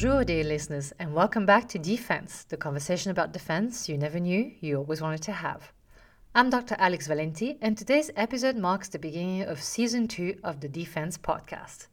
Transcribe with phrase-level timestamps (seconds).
[0.00, 4.52] Bonjour, dear listeners, and welcome back to Defense, the conversation about defense you never knew
[4.60, 5.72] you always wanted to have.
[6.36, 6.76] I'm Dr.
[6.78, 11.88] Alex Valenti, and today's episode marks the beginning of season two of the Defense podcast.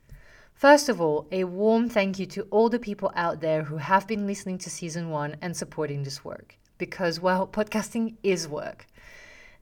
[0.53, 4.07] First of all, a warm thank you to all the people out there who have
[4.07, 8.85] been listening to season one and supporting this work, because, well, podcasting is work.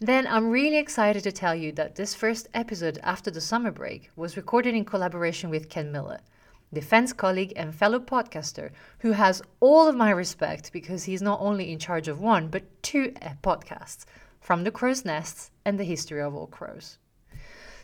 [0.02, 4.12] Then I'm really excited to tell you that this first episode after the summer break
[4.18, 6.20] was recorded in collaboration with Ken Miller
[6.74, 11.72] defense colleague and fellow podcaster who has all of my respect because he's not only
[11.72, 14.06] in charge of one but two uh, podcasts
[14.42, 16.98] from the crow's nests and the history of all crows.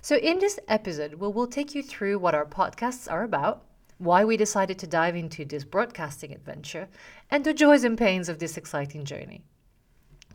[0.02, 3.66] So, in this episode, we will take you through what our podcasts are about,
[3.98, 6.88] why we decided to dive into this broadcasting adventure,
[7.30, 9.44] and the joys and pains of this exciting journey.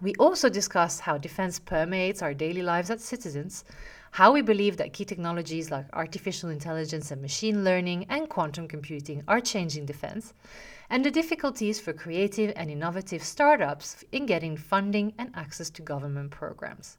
[0.03, 3.65] We also discuss how defense permeates our daily lives as citizens,
[4.15, 9.25] how we believe that key technologies like artificial intelligence and machine learning and quantum computing
[9.27, 10.33] are changing defense,
[10.89, 16.31] and the difficulties for creative and innovative startups in getting funding and access to government
[16.31, 16.97] programs.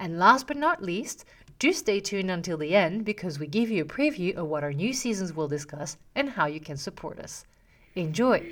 [0.00, 1.24] And last but not least,
[1.60, 4.72] do stay tuned until the end because we give you a preview of what our
[4.72, 7.44] new seasons will discuss and how you can support us.
[7.94, 8.42] Enjoy!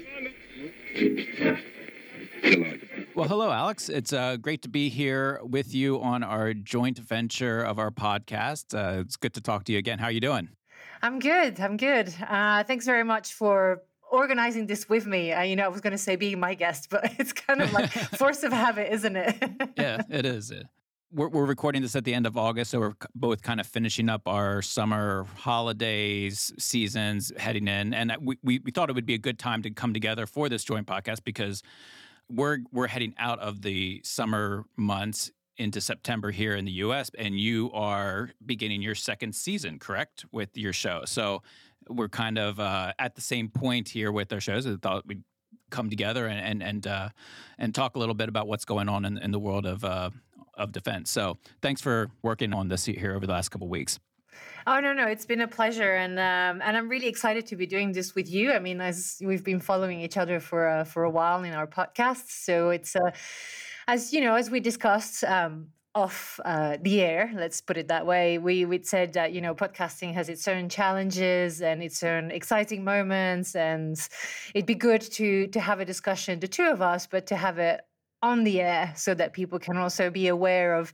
[3.15, 3.89] Well, hello, Alex.
[3.89, 8.75] It's uh, great to be here with you on our joint venture of our podcast.
[8.75, 9.99] Uh, it's good to talk to you again.
[9.99, 10.51] How are you doing?
[11.01, 11.59] I'm good.
[11.59, 12.15] I'm good.
[12.29, 15.33] Uh, thanks very much for organizing this with me.
[15.33, 17.73] Uh, you know, I was going to say being my guest, but it's kind of
[17.73, 19.37] like force of habit, isn't it?
[19.79, 20.53] yeah, it is.
[21.11, 24.11] We're, we're recording this at the end of August, so we're both kind of finishing
[24.11, 27.95] up our summer holidays seasons heading in.
[27.95, 30.51] And we, we, we thought it would be a good time to come together for
[30.51, 31.63] this joint podcast because
[32.29, 37.39] we're we're heading out of the summer months into September here in the US and
[37.39, 41.03] you are beginning your second season, correct, with your show.
[41.07, 41.43] So
[41.89, 44.67] we're kind of uh, at the same point here with our shows.
[44.67, 45.23] I thought we'd
[45.71, 47.09] come together and and and, uh,
[47.59, 50.11] and talk a little bit about what's going on in, in the world of uh,
[50.57, 51.11] of defense.
[51.11, 53.99] So thanks for working on this here over the last couple weeks.
[54.67, 57.67] Oh no, no, it's been a pleasure, and um, and I'm really excited to be
[57.67, 58.53] doing this with you.
[58.53, 61.67] I mean, as we've been following each other for uh, for a while in our
[61.67, 63.11] podcasts, so it's uh,
[63.87, 65.25] as you know, as we discussed.
[65.25, 68.37] Um, off uh, the air, let's put it that way.
[68.37, 72.83] We we said that you know podcasting has its own challenges and its own exciting
[72.83, 73.97] moments, and
[74.57, 77.61] it'd be good to to have a discussion, the two of us, but to have
[77.61, 77.83] it
[78.25, 80.93] on the air so that people can also be aware of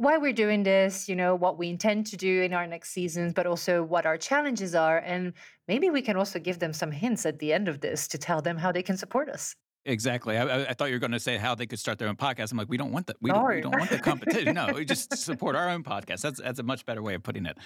[0.00, 3.34] why we're doing this, you know, what we intend to do in our next seasons,
[3.34, 4.96] but also what our challenges are.
[4.98, 5.34] And
[5.68, 8.40] maybe we can also give them some hints at the end of this to tell
[8.40, 9.54] them how they can support us.
[9.84, 10.38] Exactly.
[10.38, 12.50] I, I, thought you were going to say how they could start their own podcast.
[12.50, 13.16] I'm like, we don't want that.
[13.20, 14.54] We, don't, we don't want the competition.
[14.54, 16.22] no, we just support our own podcast.
[16.22, 17.56] That's that's a much better way of putting it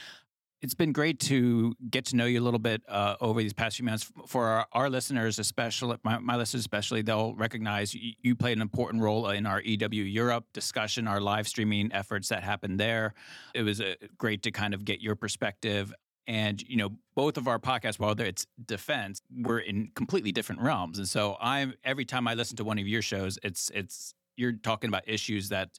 [0.65, 3.77] it's been great to get to know you a little bit uh, over these past
[3.77, 4.11] few months.
[4.27, 8.63] For our, our listeners, especially my, my, listeners, especially, they'll recognize you, you, played an
[8.63, 13.13] important role in our EW Europe discussion, our live streaming efforts that happened there.
[13.55, 15.93] It was uh, great to kind of get your perspective.
[16.27, 20.97] And you know, both of our podcasts, while it's defense, we're in completely different realms.
[20.97, 24.53] And so, I'm every time I listen to one of your shows, it's it's you're
[24.53, 25.79] talking about issues that,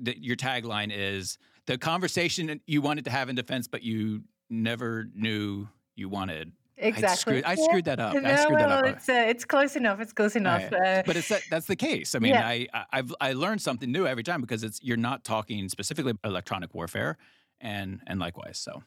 [0.00, 1.36] that your tagline is
[1.72, 5.66] the conversation you wanted to have in defense, but you never knew
[5.96, 6.52] you wanted.
[6.76, 7.08] Exactly.
[7.08, 8.14] I screwed, I screwed that up.
[8.14, 8.86] No, I screwed that up.
[8.86, 9.98] It's, uh, it's close enough.
[10.00, 10.70] It's close enough.
[10.70, 10.98] Right.
[10.98, 12.14] Uh, but it's that, that's the case.
[12.14, 12.46] I mean, yeah.
[12.46, 16.28] I, I've I learned something new every time because it's you're not talking specifically about
[16.28, 17.16] electronic warfare,
[17.60, 18.58] and and likewise.
[18.58, 18.82] So.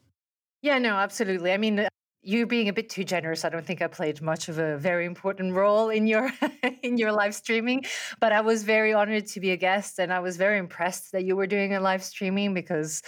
[0.61, 0.77] Yeah.
[0.77, 0.95] No.
[0.95, 1.53] Absolutely.
[1.53, 1.87] I mean,
[2.25, 5.05] you being a bit too generous i don't think i played much of a very
[5.05, 6.31] important role in your
[6.83, 7.83] in your live streaming
[8.19, 11.23] but i was very honored to be a guest and i was very impressed that
[11.23, 13.01] you were doing a live streaming because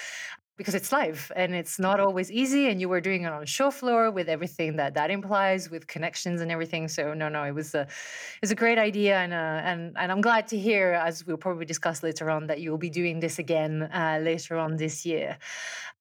[0.57, 3.45] because it's live and it's not always easy and you were doing it on a
[3.45, 7.53] show floor with everything that that implies with connections and everything so no no it
[7.53, 10.93] was a it was a great idea and uh, and and I'm glad to hear
[10.93, 14.57] as we'll probably discuss later on that you will be doing this again uh, later
[14.57, 15.37] on this year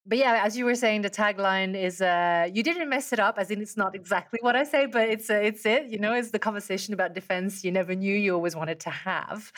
[0.08, 3.38] but yeah, as you were saying, the tagline is uh, you didn't mess it up,
[3.38, 5.86] as in it's not exactly what I say, but it's uh, it's it.
[5.86, 9.52] You know, it's the conversation about defense you never knew you always wanted to have.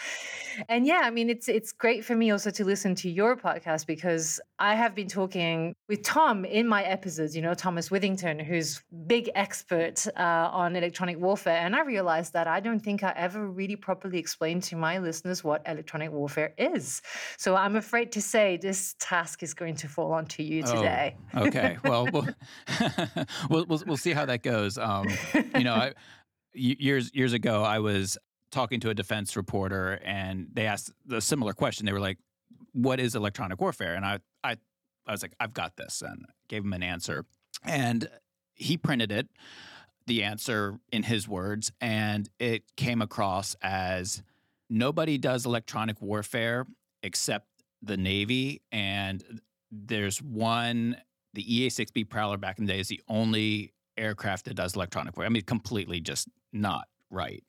[0.68, 3.86] And yeah, I mean, it's it's great for me also to listen to your podcast
[3.86, 7.36] because I have been talking with Tom in my episodes.
[7.36, 12.46] You know, Thomas Withington, who's big expert uh, on electronic warfare, and I realized that
[12.46, 17.02] I don't think I ever really properly explained to my listeners what electronic warfare is.
[17.36, 20.74] So I'm afraid to say this task is going to fall onto to you oh,
[20.74, 21.16] today.
[21.34, 21.76] Oh, okay.
[21.84, 22.28] Well, we'll,
[23.50, 24.78] we'll, we'll we'll see how that goes.
[24.78, 25.08] Um,
[25.54, 25.92] you know, I,
[26.52, 28.16] years years ago, I was
[28.50, 31.86] talking to a defense reporter, and they asked a similar question.
[31.86, 32.18] They were like,
[32.72, 34.56] "What is electronic warfare?" And I I
[35.06, 37.24] I was like, "I've got this," and gave him an answer,
[37.64, 38.08] and
[38.54, 39.28] he printed it
[40.06, 44.22] the answer in his words, and it came across as
[44.70, 46.66] nobody does electronic warfare
[47.02, 47.46] except
[47.82, 48.62] the Navy.
[48.72, 50.96] And there's one,
[51.34, 55.16] the EA 6B Prowler back in the day is the only aircraft that does electronic
[55.16, 55.26] warfare.
[55.26, 57.44] I mean, completely just not right.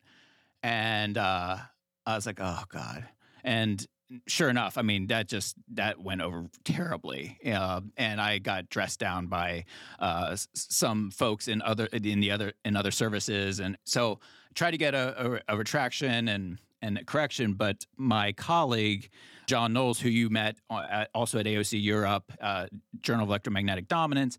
[0.63, 1.57] And uh,
[2.05, 3.05] I was like, oh God.
[3.43, 3.85] And
[4.27, 8.99] sure enough, I mean that just that went over terribly, uh, and I got dressed
[8.99, 9.65] down by
[9.99, 14.19] uh, some folks in other in the other in other services, and so
[14.55, 17.53] tried to get a, a, a retraction and and a correction.
[17.53, 19.09] But my colleague
[19.49, 22.67] John Knowles, who you met uh, also at AOC Europe, uh,
[23.01, 24.37] Journal of Electromagnetic Dominance,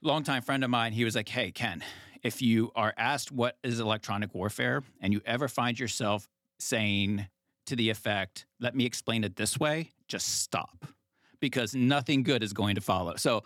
[0.00, 1.84] longtime friend of mine, he was like, "Hey Ken."
[2.22, 6.26] If you are asked what is electronic warfare and you ever find yourself
[6.58, 7.26] saying
[7.66, 10.86] to the effect, let me explain it this way, just stop
[11.40, 13.16] because nothing good is going to follow.
[13.16, 13.44] So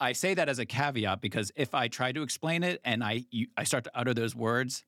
[0.00, 3.24] I say that as a caveat because if I try to explain it and I
[3.30, 4.84] you, I start to utter those words,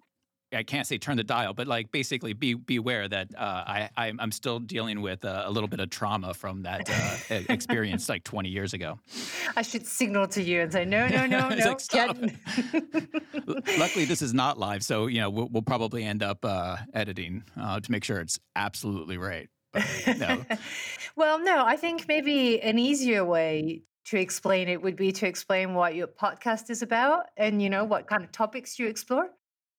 [0.52, 4.32] I can't say turn the dial, but like basically be beware that uh, I I'm
[4.32, 8.48] still dealing with uh, a little bit of trauma from that uh, experience like 20
[8.48, 8.98] years ago.
[9.56, 11.68] I should signal to you and say no no no no.
[11.68, 12.16] like, Stop.
[13.78, 17.44] Luckily, this is not live, so you know we'll, we'll probably end up uh, editing
[17.60, 19.48] uh, to make sure it's absolutely right.
[19.72, 19.84] But,
[20.18, 20.44] no.
[21.16, 25.74] well, no, I think maybe an easier way to explain it would be to explain
[25.74, 29.28] what your podcast is about and you know what kind of topics you explore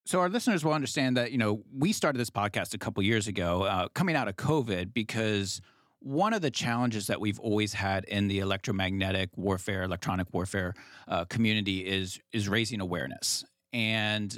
[0.05, 3.27] so our listeners will understand that you know we started this podcast a couple years
[3.27, 5.61] ago, uh, coming out of COVID, because
[5.99, 10.73] one of the challenges that we've always had in the electromagnetic warfare, electronic warfare
[11.07, 13.43] uh, community is is raising awareness.
[13.71, 14.35] And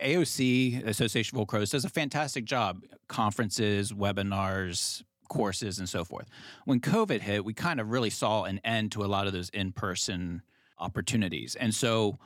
[0.00, 2.82] AOC, Association of Crows, does a fantastic job.
[3.08, 6.28] Conferences, webinars, courses, and so forth.
[6.64, 9.48] When COVID hit, we kind of really saw an end to a lot of those
[9.50, 10.42] in person
[10.78, 11.56] opportunities.
[11.56, 12.18] And so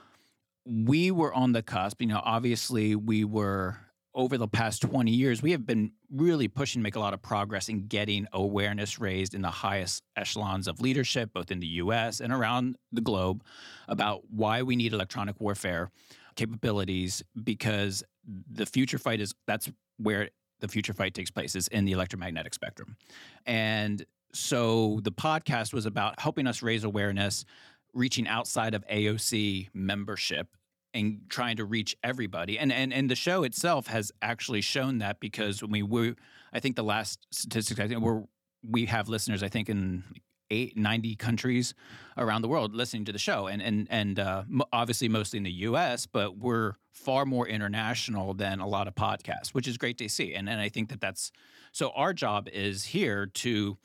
[0.65, 2.01] we were on the cusp.
[2.01, 3.79] You know, obviously, we were
[4.15, 7.23] over the past 20 years, we have been really pushing to make a lot of
[7.23, 12.21] progress in getting awareness raised in the highest echelons of leadership, both in the US
[12.21, 13.43] and around the globe,
[13.89, 15.91] about why we need electronic warfare
[16.37, 18.03] capabilities because
[18.51, 20.29] the future fight is that's where
[20.61, 22.97] the future fight takes place is in the electromagnetic spectrum.
[23.47, 24.05] And
[24.35, 27.45] so the podcast was about helping us raise awareness
[27.95, 30.49] reaching outside of AOC membership
[30.95, 32.59] and trying to reach everybody.
[32.59, 36.15] And and and the show itself has actually shown that because when we were,
[36.53, 38.27] I think the last statistics I think
[38.69, 40.05] we have listeners I think in
[40.53, 41.75] eight, 90 countries
[42.19, 45.51] around the world listening to the show and and and uh, obviously mostly in the
[45.51, 50.09] US but we're far more international than a lot of podcasts which is great to
[50.09, 51.33] see and and I think that that's
[51.73, 53.79] so our job is here to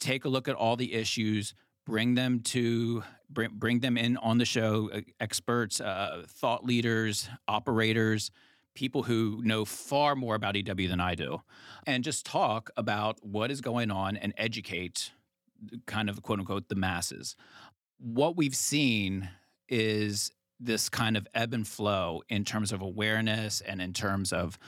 [0.00, 1.54] take a look at all the issues
[1.86, 4.90] bring them to bring, bring them in on the show
[5.20, 8.30] experts uh, thought leaders operators
[8.74, 11.40] people who know far more about ew than i do
[11.86, 15.12] and just talk about what is going on and educate
[15.86, 17.36] kind of quote unquote the masses
[17.98, 19.28] what we've seen
[19.68, 20.30] is
[20.60, 24.58] this kind of ebb and flow in terms of awareness and in terms of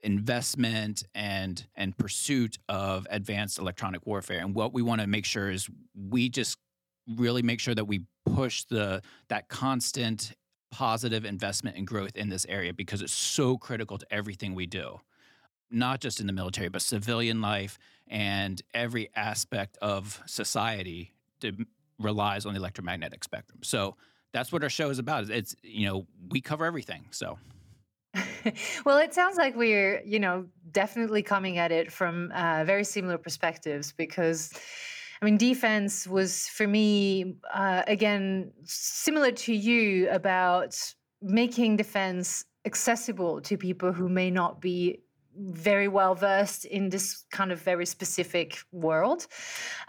[0.00, 4.38] investment and and pursuit of advanced electronic warfare.
[4.38, 6.58] And what we want to make sure is we just
[7.14, 10.32] really make sure that we push the that constant
[10.70, 15.00] positive investment and growth in this area because it's so critical to everything we do.
[15.70, 21.52] Not just in the military, but civilian life and every aspect of society to,
[21.98, 23.60] relies on the electromagnetic spectrum.
[23.62, 23.96] So
[24.32, 25.30] that's what our show is about.
[25.30, 27.06] It's you know we cover everything.
[27.10, 27.38] So
[28.84, 33.18] well, it sounds like we're, you know, definitely coming at it from uh, very similar
[33.18, 34.52] perspectives because.
[35.20, 40.78] I mean, defense was for me, uh, again, similar to you about
[41.22, 45.00] making defense accessible to people who may not be
[45.38, 49.26] very well versed in this kind of very specific world.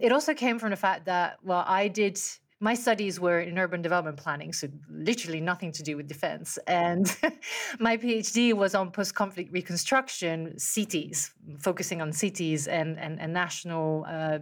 [0.02, 2.20] It also came from the fact that, well, I did
[2.60, 6.58] my studies were in urban development planning, so literally nothing to do with defense.
[6.66, 7.06] And
[7.80, 14.06] my PhD was on post conflict reconstruction, cities, focusing on cities and, and, and national
[14.10, 14.40] uh,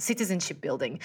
[0.00, 1.00] citizenship building.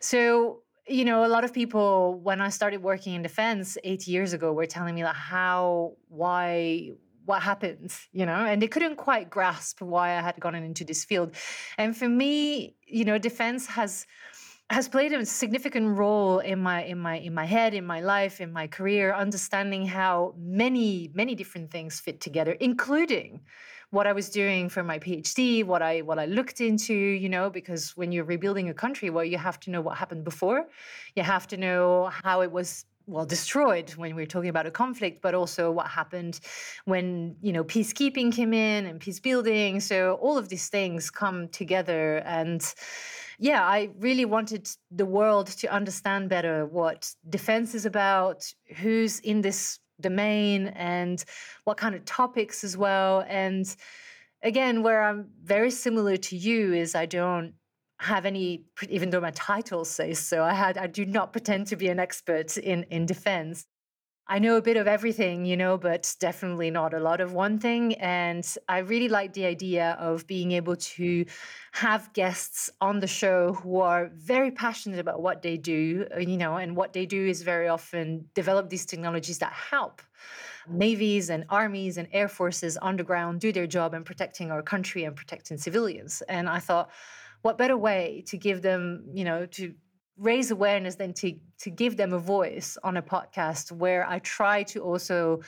[0.00, 4.32] So, you know, a lot of people, when I started working in defense eight years
[4.32, 6.90] ago, were telling me like how, why,
[7.24, 11.04] what happened, you know, and they couldn't quite grasp why I had gone into this
[11.04, 11.34] field.
[11.78, 14.06] And for me, you know, defense has
[14.70, 18.40] has played a significant role in my in my in my head in my life
[18.40, 23.40] in my career understanding how many many different things fit together including
[23.92, 27.50] what I was doing for my PhD what I what I looked into you know
[27.50, 30.66] because when you're rebuilding a country well you have to know what happened before.
[31.14, 34.70] You have to know how it was well destroyed when we are talking about a
[34.70, 36.40] conflict but also what happened
[36.86, 39.78] when you know peacekeeping came in and peace building.
[39.80, 42.22] So all of these things come together.
[42.24, 42.62] And
[43.38, 48.38] yeah i really wanted the world to understand better what defense is about
[48.76, 51.24] who's in this domain and
[51.64, 53.24] what kind of topics as well.
[53.28, 53.74] And
[54.42, 57.54] again where i'm very similar to you is i don't
[57.98, 61.76] have any even though my title says so i had i do not pretend to
[61.76, 63.66] be an expert in in defense
[64.34, 67.58] i know a bit of everything you know but definitely not a lot of one
[67.58, 71.24] thing and i really like the idea of being able to
[71.72, 76.38] have guests on the show who are very passionate about what they do uh, you
[76.38, 80.00] know and what they do is very often develop these technologies that help
[80.68, 84.62] navies and armies and air forces on the ground do their job in protecting our
[84.62, 86.90] country and protecting civilians and i thought
[87.42, 89.74] what better way to give them, you know, to
[90.16, 94.62] raise awareness than to to give them a voice on a podcast where I try
[94.64, 95.40] to also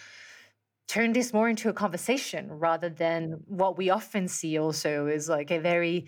[0.88, 5.50] turn this more into a conversation rather than what we often see also is like
[5.50, 6.06] a very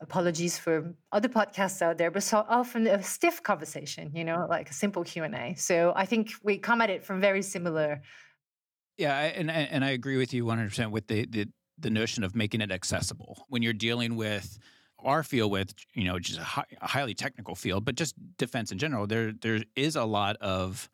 [0.00, 4.68] apologies for other podcasts out there but so often a stiff conversation you know like
[4.68, 8.02] a simple q&a so i think we come at it from very similar
[8.98, 11.46] yeah and and i agree with you 100% with the the,
[11.78, 13.44] the notion of making it accessible.
[13.48, 14.58] When you're dealing with
[15.06, 18.72] our field with you know just a, high, a highly technical field, but just defense
[18.72, 20.90] in general, there there is a lot of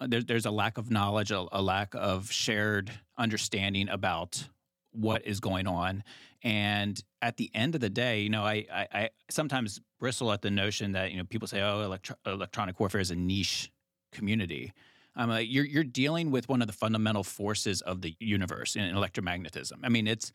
[0.00, 4.48] uh, there, there's a lack of knowledge, a, a lack of shared understanding about
[4.92, 6.02] what is going on.
[6.42, 10.40] And at the end of the day, you know, I, I, I sometimes bristle at
[10.40, 13.70] the notion that you know people say, "Oh, electro- electronic warfare is a niche
[14.10, 14.72] community."
[15.14, 18.82] I'm like, you're you're dealing with one of the fundamental forces of the universe in
[18.94, 19.80] electromagnetism.
[19.82, 20.32] I mean, it's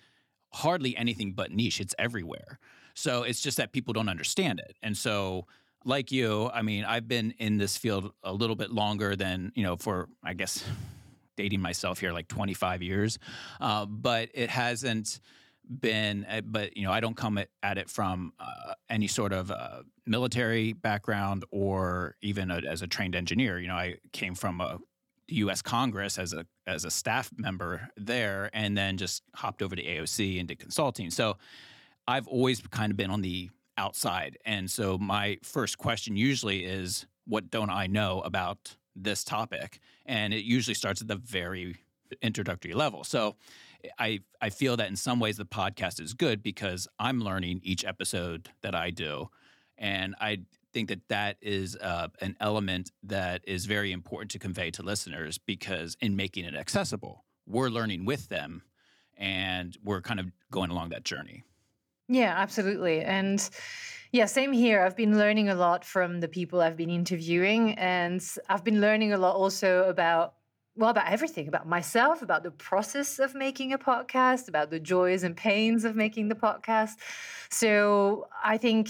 [0.53, 1.82] hardly anything but niche.
[1.82, 2.60] It's everywhere.
[2.95, 4.75] So it's just that people don't understand it.
[4.81, 5.45] And so
[5.83, 9.63] like you, I mean, I've been in this field a little bit longer than, you
[9.63, 10.63] know, for I guess
[11.37, 13.19] dating myself here like 25 years.
[13.61, 15.19] Uh, but it hasn't
[15.67, 19.49] been uh, but you know i don't come at, it from uh, any sort of
[19.49, 24.61] uh, military background or even a, as a trained engineer you know i came from
[24.61, 24.77] a
[25.29, 25.61] U.S.
[25.61, 30.39] Congress as a as a staff member there, and then just hopped over to AOC
[30.39, 31.09] and did consulting.
[31.09, 31.37] So
[32.07, 37.05] I've always kind of been on the outside, and so my first question usually is,
[37.25, 41.77] "What don't I know about this topic?" And it usually starts at the very
[42.21, 43.03] introductory level.
[43.03, 43.35] So
[44.00, 47.83] I I feel that in some ways the podcast is good because I'm learning each
[47.85, 49.29] episode that I do,
[49.77, 50.41] and I
[50.74, 55.38] think that that is uh, an element that is very important to convey to listeners
[55.38, 58.62] because in making it accessible, we're learning with them
[59.17, 61.43] and we're kind of going along that journey.
[62.07, 63.01] Yeah, absolutely.
[63.01, 63.47] And
[64.12, 64.81] yeah, same here.
[64.83, 69.13] I've been learning a lot from the people I've been interviewing, and I've been learning
[69.13, 70.35] a lot also about
[70.77, 75.24] well, about everything, about myself, about the process of making a podcast, about the joys
[75.24, 76.95] and pains of making the podcast.
[77.50, 78.89] So I think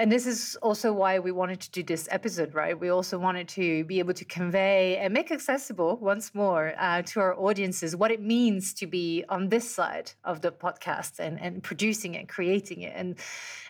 [0.00, 2.78] and this is also why we wanted to do this episode, right?
[2.78, 7.20] We also wanted to be able to convey and make accessible once more uh, to
[7.20, 11.62] our audiences what it means to be on this side of the podcast and, and
[11.62, 13.16] producing it, creating it, and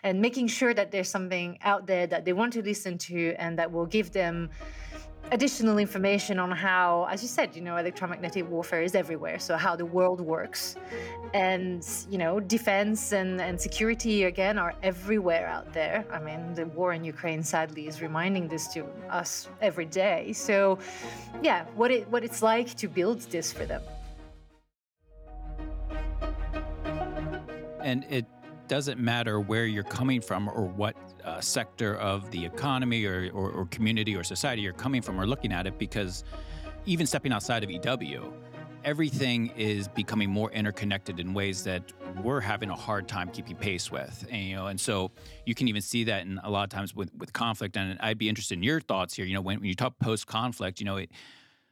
[0.03, 3.59] and making sure that there's something out there that they want to listen to and
[3.59, 4.49] that will give them
[5.31, 9.39] additional information on how, as you said, you know, electromagnetic warfare is everywhere.
[9.39, 10.75] So how the world works,
[11.33, 16.05] and you know, defense and, and security again are everywhere out there.
[16.11, 20.33] I mean, the war in Ukraine sadly is reminding this to us every day.
[20.33, 20.77] So,
[21.41, 23.81] yeah, what it what it's like to build this for them.
[27.79, 28.25] And it
[28.67, 33.51] doesn't matter where you're coming from or what uh, sector of the economy or, or,
[33.51, 36.23] or community or society you're coming from or looking at it, because
[36.85, 38.33] even stepping outside of EW,
[38.83, 41.83] everything is becoming more interconnected in ways that
[42.23, 44.25] we're having a hard time keeping pace with.
[44.31, 45.11] And, you know, and so
[45.45, 47.77] you can even see that in a lot of times with, with conflict.
[47.77, 49.25] And I'd be interested in your thoughts here.
[49.25, 51.11] You know, when, when you talk post conflict, you know, it,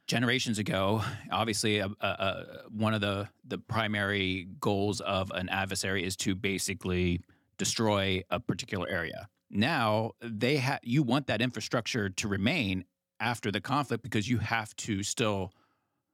[0.06, 2.44] generations ago, obviously, uh, uh,
[2.76, 7.20] one of the the primary goals of an adversary is to basically
[7.58, 9.28] destroy a particular area.
[9.50, 12.84] Now they have you want that infrastructure to remain
[13.18, 15.52] after the conflict because you have to still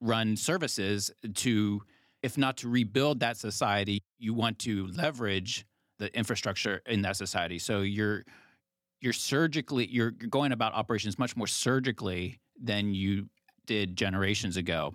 [0.00, 1.82] run services to,
[2.22, 5.66] if not to rebuild that society, you want to leverage
[5.98, 7.58] the infrastructure in that society.
[7.58, 8.24] So you're
[9.00, 13.28] you're surgically you're going about operations much more surgically than you
[13.66, 14.94] did generations ago.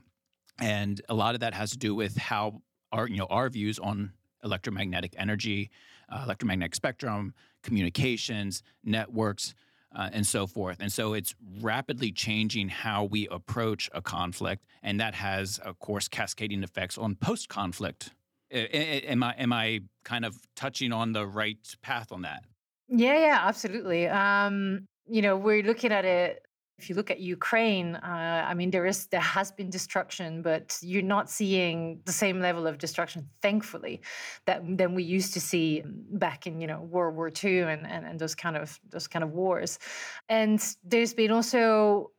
[0.60, 3.80] And a lot of that has to do with how our, you know, our views
[3.80, 5.72] on electromagnetic energy,
[6.10, 9.54] uh, electromagnetic spectrum, communications, networks,
[9.96, 10.78] uh, and so forth.
[10.80, 16.08] And so it's rapidly changing how we approach a conflict, and that has, of course,
[16.08, 18.12] cascading effects on post-conflict.
[18.52, 22.44] Am I am I kind of touching on the right path on that?
[22.90, 24.08] Yeah, yeah, absolutely.
[24.08, 26.46] Um, you know, we're looking at it
[26.82, 30.78] if you look at Ukraine, uh, I mean, there is there has been destruction, but
[30.82, 34.02] you're not seeing the same level of destruction, thankfully,
[34.48, 38.04] that than we used to see back in you know World War II and, and
[38.06, 39.78] and those kind of those kind of wars.
[40.28, 42.12] And there's been also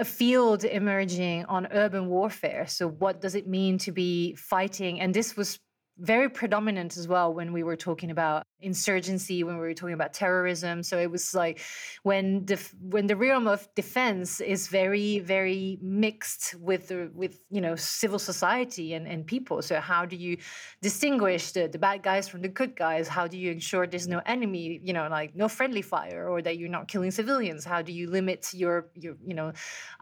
[0.00, 2.66] a field emerging on urban warfare.
[2.66, 5.00] So, what does it mean to be fighting?
[5.00, 5.60] And this was
[6.00, 10.12] very predominant as well when we were talking about insurgency when we were talking about
[10.12, 10.82] terrorism.
[10.82, 11.60] So it was like
[12.02, 17.76] when the when the realm of defense is very very mixed with with you know
[17.76, 19.62] civil society and, and people.
[19.62, 20.36] So how do you
[20.82, 23.08] distinguish the, the bad guys from the good guys?
[23.08, 26.58] How do you ensure there's no enemy you know like no friendly fire or that
[26.58, 27.64] you're not killing civilians?
[27.64, 29.52] How do you limit your your you know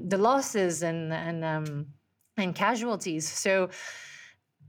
[0.01, 1.87] the losses and and um
[2.37, 3.29] and casualties?
[3.29, 3.71] So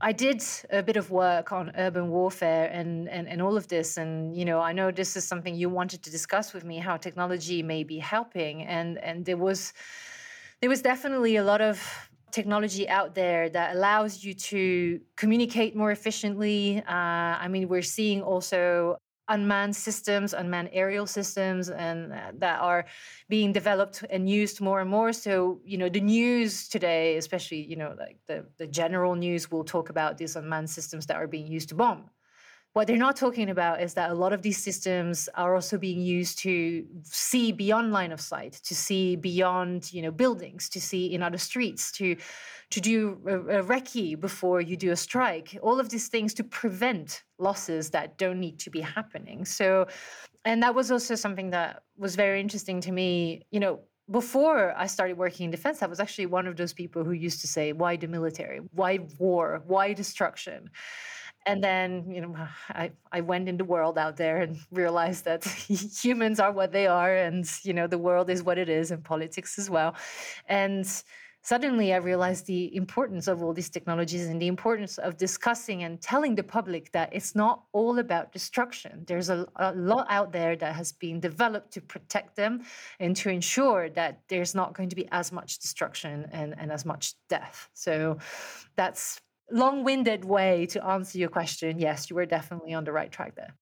[0.02, 3.98] I did a bit of work on urban warfare and, and, and all of this.
[3.98, 6.96] And, you know, I know this is something you wanted to discuss with me, how
[6.96, 8.62] technology may be helping.
[8.62, 9.72] And, and there was
[10.60, 11.80] there was definitely a lot of
[12.32, 16.82] technology out there that allows you to communicate more efficiently.
[16.86, 16.92] Uh,
[17.44, 18.96] I mean, we're seeing also
[19.30, 22.84] unmanned systems, unmanned aerial systems, and uh, that are
[23.28, 25.12] being developed and used more and more.
[25.12, 29.64] So, you know, the news today, especially, you know, like the, the general news will
[29.64, 32.10] talk about these unmanned systems that are being used to bomb.
[32.72, 36.00] What they're not talking about is that a lot of these systems are also being
[36.00, 41.12] used to see beyond line of sight, to see beyond, you know, buildings, to see
[41.12, 42.16] in other streets, to
[42.70, 45.58] to do a, a recce before you do a strike.
[45.60, 49.44] All of these things to prevent losses that don't need to be happening.
[49.44, 49.88] So,
[50.44, 53.42] and that was also something that was very interesting to me.
[53.50, 57.02] You know, before I started working in defense, I was actually one of those people
[57.02, 58.60] who used to say, why the military?
[58.72, 59.62] Why war?
[59.66, 60.70] Why destruction?
[61.46, 62.36] And then, you know,
[62.68, 65.44] I, I went in the world out there and realized that
[66.02, 69.02] humans are what they are, and, you know, the world is what it is, and
[69.02, 69.94] politics as well.
[70.46, 70.86] And
[71.42, 76.00] suddenly I realized the importance of all these technologies and the importance of discussing and
[76.00, 79.04] telling the public that it's not all about destruction.
[79.06, 82.62] There's a, a, lot out there that has been developed to protect them
[82.98, 86.84] and to ensure that there's not going to be as much destruction and, and as
[86.84, 87.70] much death.
[87.72, 88.18] So
[88.76, 91.78] that's long-winded way to answer your question.
[91.78, 93.54] Yes, you were definitely on the right track there.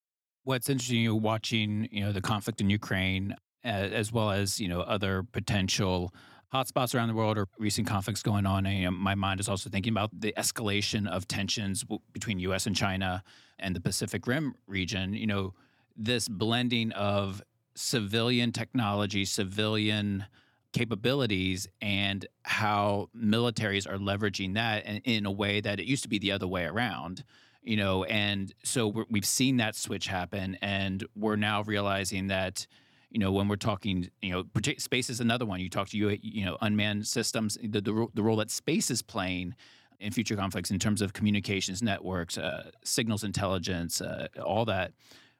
[0.44, 4.80] What's interesting, you watching, you know, the conflict in Ukraine, as well as you know
[4.80, 6.12] other potential
[6.52, 8.64] hotspots around the world or recent conflicts going on.
[8.66, 12.38] And, you know, my mind is also thinking about the escalation of tensions w- between
[12.40, 12.66] U.S.
[12.66, 13.22] and China
[13.58, 15.12] and the Pacific Rim region.
[15.12, 15.54] You know,
[15.94, 17.42] this blending of
[17.74, 20.24] civilian technology, civilian
[20.72, 26.08] capabilities and how militaries are leveraging that in, in, a way that it used to
[26.08, 27.24] be the other way around
[27.62, 32.66] you know and so we have seen that switch happen and we're now realizing that
[33.10, 34.44] you know when we're talking you know
[34.78, 35.60] space is another one.
[35.60, 39.02] You talk to you you know unmanned systems the, the, the role that space is
[39.02, 39.54] playing
[40.00, 44.92] in future conflicts in terms of communications networks uh, signals intelligence uh, all that.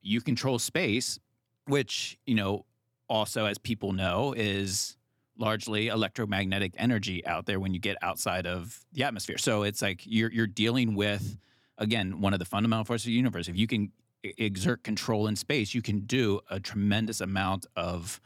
[0.02, 1.18] You control space
[1.66, 2.64] which you know
[3.08, 4.96] also as people know is
[5.38, 9.38] largely electromagnetic energy out there when you get outside of the atmosphere.
[9.38, 11.38] So it's like you're you're dealing with
[11.79, 13.48] again one of the fundamental forces of the universe.
[13.48, 18.20] If you can exert control in space, you can do a tremendous amount of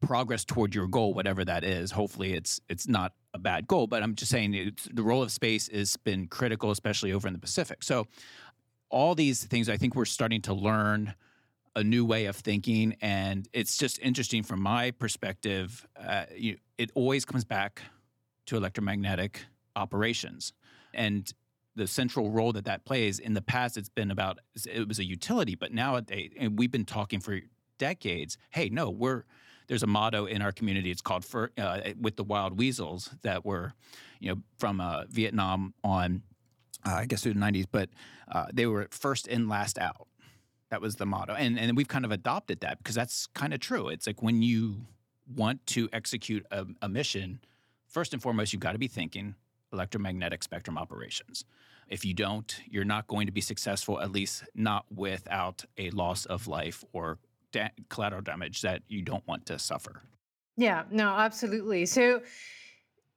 [0.00, 1.90] progress toward your goal, whatever that is.
[1.92, 5.68] Hopefully, it's it's not a bad goal, but I'm just saying the role of space
[5.68, 7.82] has been critical, especially over in the Pacific.
[7.82, 8.06] So
[8.90, 11.14] all these things, I think we're starting to learn
[11.76, 15.86] a new way of thinking, and it's just interesting from my perspective.
[15.98, 17.82] Uh, you, it always comes back
[18.46, 19.44] to electromagnetic
[19.76, 20.52] operations,
[20.94, 21.32] and
[21.76, 23.18] the central role that that plays.
[23.18, 26.84] In the past, it's been about it was a utility, but nowadays, and we've been
[26.84, 27.40] talking for
[27.78, 28.36] decades.
[28.50, 29.24] Hey, no, we're
[29.68, 30.90] there's a motto in our community.
[30.90, 33.74] It's called for, uh, with the wild weasels that were,
[34.18, 36.22] you know, from uh, Vietnam on,
[36.86, 37.90] uh, I guess through the '90s, but
[38.32, 40.08] uh, they were first in, last out.
[40.70, 41.34] That was the motto.
[41.34, 43.88] And and we've kind of adopted that because that's kind of true.
[43.88, 44.86] It's like when you
[45.34, 47.40] want to execute a, a mission,
[47.86, 49.34] first and foremost, you've got to be thinking
[49.72, 51.44] electromagnetic spectrum operations.
[51.88, 56.26] If you don't, you're not going to be successful, at least not without a loss
[56.26, 57.18] of life or
[57.50, 60.02] da- collateral damage that you don't want to suffer.
[60.56, 61.86] Yeah, no, absolutely.
[61.86, 62.20] So,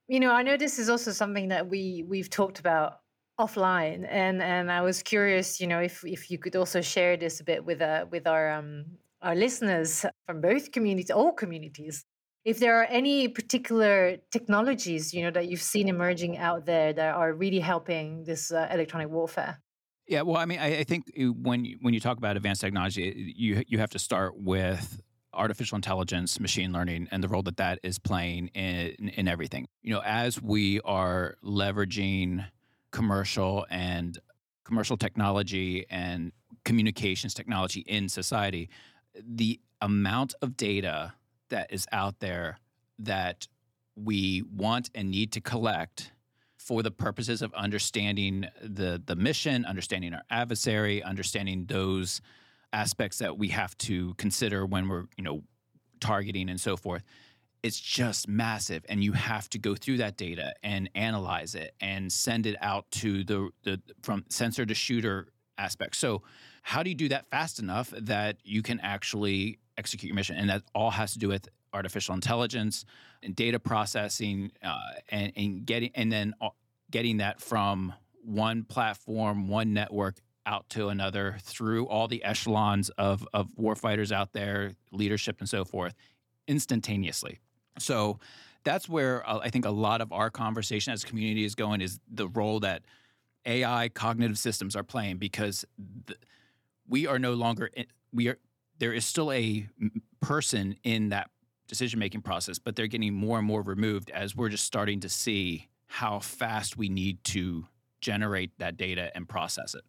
[0.07, 3.00] you know, I know this is also something that we we've talked about
[3.41, 7.39] offline and and I was curious you know if if you could also share this
[7.41, 8.85] a bit with uh with our um
[9.21, 12.05] our listeners from both communities, all communities,
[12.43, 17.15] if there are any particular technologies, you know, that you've seen emerging out there that
[17.15, 19.61] are really helping this uh, electronic warfare.
[20.07, 23.33] Yeah, well, I mean, I, I think when you, when you talk about advanced technology,
[23.37, 24.99] you you have to start with
[25.33, 29.67] artificial intelligence, machine learning, and the role that that is playing in in everything.
[29.83, 32.45] You know, as we are leveraging
[32.91, 34.19] commercial and
[34.63, 36.31] commercial technology and
[36.63, 38.69] communications technology in society,
[39.15, 41.13] the amount of data
[41.49, 42.57] that is out there
[42.99, 43.47] that
[43.95, 46.11] we want and need to collect
[46.57, 52.21] for the purposes of understanding the the mission, understanding our adversary, understanding those
[52.71, 55.41] aspects that we have to consider when we're you know
[55.99, 57.03] targeting and so forth.
[57.63, 62.11] It's just massive, and you have to go through that data and analyze it and
[62.11, 65.95] send it out to the the from sensor to shooter aspect.
[65.95, 66.23] So,
[66.63, 70.37] how do you do that fast enough that you can actually execute your mission?
[70.37, 72.83] And that all has to do with artificial intelligence
[73.23, 74.77] and data processing uh,
[75.09, 76.49] and, and getting and then uh,
[76.89, 77.93] getting that from
[78.23, 84.33] one platform, one network out to another through all the echelons of of warfighters out
[84.33, 85.93] there, leadership and so forth,
[86.47, 87.39] instantaneously.
[87.79, 88.19] So
[88.63, 91.81] that's where uh, I think a lot of our conversation as a community is going
[91.81, 92.83] is the role that
[93.45, 95.65] AI cognitive systems are playing because
[96.87, 97.69] we are no longer
[98.13, 98.37] we are
[98.77, 99.67] there is still a
[100.21, 101.29] person in that
[101.67, 105.09] decision making process, but they're getting more and more removed as we're just starting to
[105.09, 107.65] see how fast we need to
[108.01, 109.83] generate that data and process it.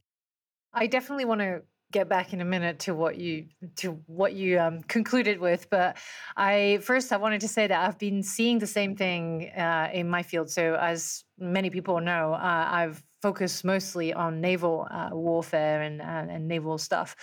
[0.74, 4.58] I definitely want to get back in a minute to what you to what you
[4.58, 5.96] um, concluded with but
[6.36, 10.08] i first i wanted to say that i've been seeing the same thing uh, in
[10.08, 10.50] my field.
[10.50, 16.34] So as many people know uh, i've focused mostly on naval uh, warfare and, uh,
[16.34, 17.14] and naval stuff.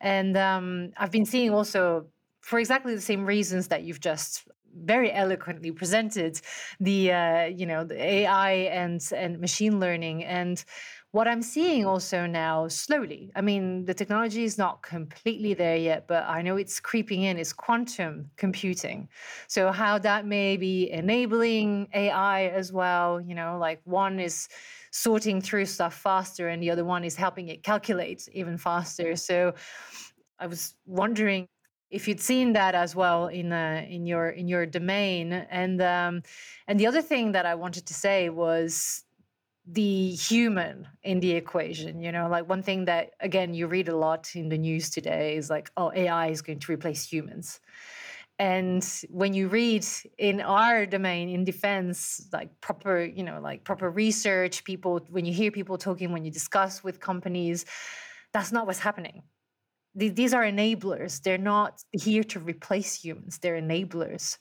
[0.00, 2.06] And um, i've been seeing also
[2.40, 4.46] for exactly the same reasons that you've just
[4.84, 6.40] very eloquently presented
[6.80, 10.64] the uh, you know the AI and and machine learning and
[11.16, 13.30] what I'm seeing also now slowly.
[13.34, 17.38] I mean, the technology is not completely there yet, but I know it's creeping in.
[17.38, 19.08] Is quantum computing.
[19.46, 23.18] So how that may be enabling AI as well.
[23.18, 24.48] You know, like one is
[24.90, 29.16] sorting through stuff faster, and the other one is helping it calculate even faster.
[29.16, 29.54] So
[30.38, 31.48] I was wondering
[31.90, 35.32] if you'd seen that as well in uh, in your in your domain.
[35.32, 36.22] And um,
[36.66, 39.04] and the other thing that I wanted to say was
[39.68, 43.96] the human in the equation you know like one thing that again you read a
[43.96, 47.60] lot in the news today is like oh AI is going to replace humans.
[48.38, 49.86] And when you read
[50.18, 55.32] in our domain in defense like proper you know like proper research people when you
[55.32, 57.64] hear people talking when you discuss with companies
[58.32, 59.22] that's not what's happening
[59.96, 61.22] these are enablers.
[61.22, 63.38] They're not here to replace humans.
[63.38, 64.36] They're enablers.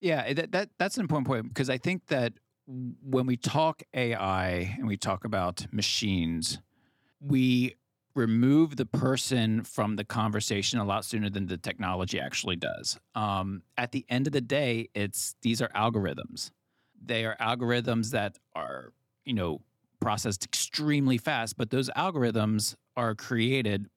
[0.00, 2.34] Yeah, that, that that's an important point because I think that
[2.66, 6.58] when we talk AI and we talk about machines,
[7.20, 7.76] we
[8.14, 12.98] remove the person from the conversation a lot sooner than the technology actually does.
[13.14, 16.50] Um, at the end of the day, it's these are algorithms.
[17.00, 18.92] They are algorithms that are
[19.24, 19.60] you know
[20.00, 23.88] processed extremely fast, but those algorithms are created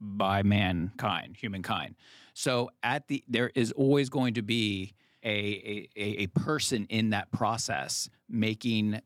[0.00, 1.94] by mankind, humankind.
[2.34, 7.30] So at the there is always going to be a, a, a person in that
[7.30, 9.00] process making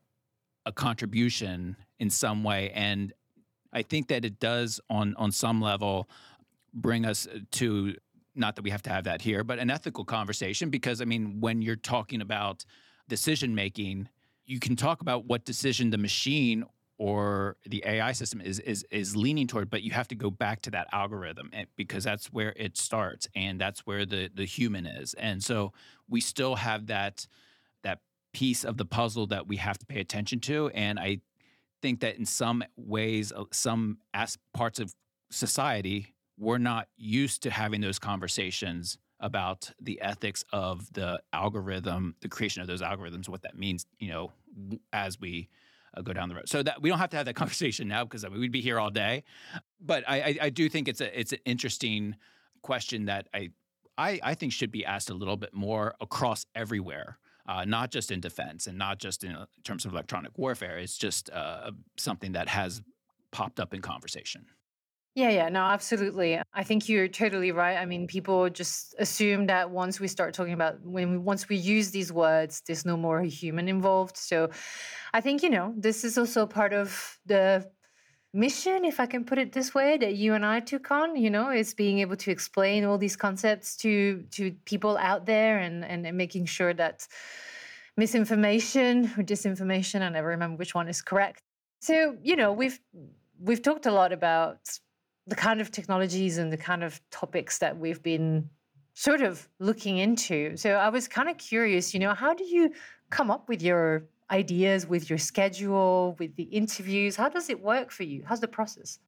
[0.65, 2.71] a contribution in some way.
[2.71, 3.13] And
[3.71, 6.09] I think that it does on on some level
[6.73, 7.95] bring us to
[8.35, 11.39] not that we have to have that here, but an ethical conversation because I mean
[11.39, 12.65] when you're talking about
[13.07, 14.09] decision making,
[14.45, 16.65] you can talk about what decision the machine
[16.97, 20.61] or the AI system is is is leaning toward, but you have to go back
[20.61, 24.85] to that algorithm eh, because that's where it starts and that's where the the human
[24.85, 25.13] is.
[25.15, 25.73] And so
[26.09, 27.27] we still have that
[27.83, 27.99] that
[28.33, 30.69] piece of the puzzle that we have to pay attention to.
[30.69, 31.21] And I
[31.81, 34.93] think that in some ways, uh, some as parts of
[35.29, 42.29] society, we're not used to having those conversations about the ethics of the algorithm, the
[42.29, 44.31] creation of those algorithms, what that means, you know,
[44.93, 45.49] as we
[45.97, 46.47] uh, go down the road.
[46.47, 48.61] So that we don't have to have that conversation now because I mean we'd be
[48.61, 49.23] here all day.
[49.79, 52.15] But I, I, I do think it's a it's an interesting
[52.61, 53.49] question that I,
[53.97, 57.17] I I think should be asked a little bit more across everywhere.
[57.49, 60.77] Uh, not just in defense and not just in, uh, terms of electronic warfare.
[60.79, 62.81] It's just uh, something that has
[63.31, 64.47] popped up in conversation.
[65.17, 66.39] Yeah, yeah, no, absolutely.
[66.53, 67.75] I think you're totally right.
[67.75, 71.55] I mean, people just assume that once we start talking about when we, once we
[71.55, 74.15] use these words, there's no more human involved.
[74.15, 74.51] So,
[75.15, 77.67] I think you know this is also part of the
[78.33, 81.15] mission, if I can put it this way, that you and I took on.
[81.15, 85.59] You know, is being able to explain all these concepts to to people out there
[85.59, 87.07] and and, and making sure that
[87.97, 91.41] misinformation or disinformation, I never remember which one is correct.
[91.81, 92.79] So you know, we've
[93.39, 94.59] we've talked a lot about
[95.27, 98.49] the kind of technologies and the kind of topics that we've been
[98.93, 100.57] sort of looking into.
[100.57, 102.71] So I was kind of curious, you know, how do you
[103.09, 107.15] come up with your ideas, with your schedule, with the interviews?
[107.15, 108.23] How does it work for you?
[108.25, 108.99] How's the process?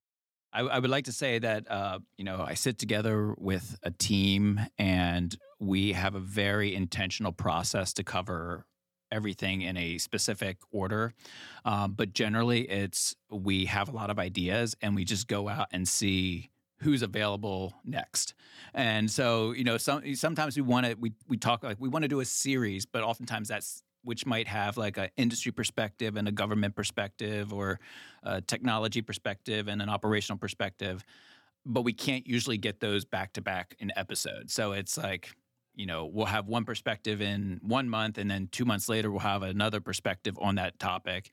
[0.52, 3.92] I, I would like to say that, uh, you know, I sit together with a
[3.92, 8.66] team and we have a very intentional process to cover
[9.12, 11.14] everything in a specific order.
[11.66, 15.68] Um, but generally, it's we have a lot of ideas and we just go out
[15.72, 16.50] and see
[16.82, 18.34] who's available next.
[18.74, 22.04] And so, you know, some sometimes we want to we we talk like we want
[22.04, 26.28] to do a series, but oftentimes that's which might have like an industry perspective and
[26.28, 27.80] a government perspective or
[28.24, 31.04] a technology perspective and an operational perspective.
[31.66, 34.54] But we can't usually get those back to back in episodes.
[34.54, 35.36] So it's like
[35.80, 39.22] you know, we'll have one perspective in one month, and then two months later, we'll
[39.22, 41.32] have another perspective on that topic.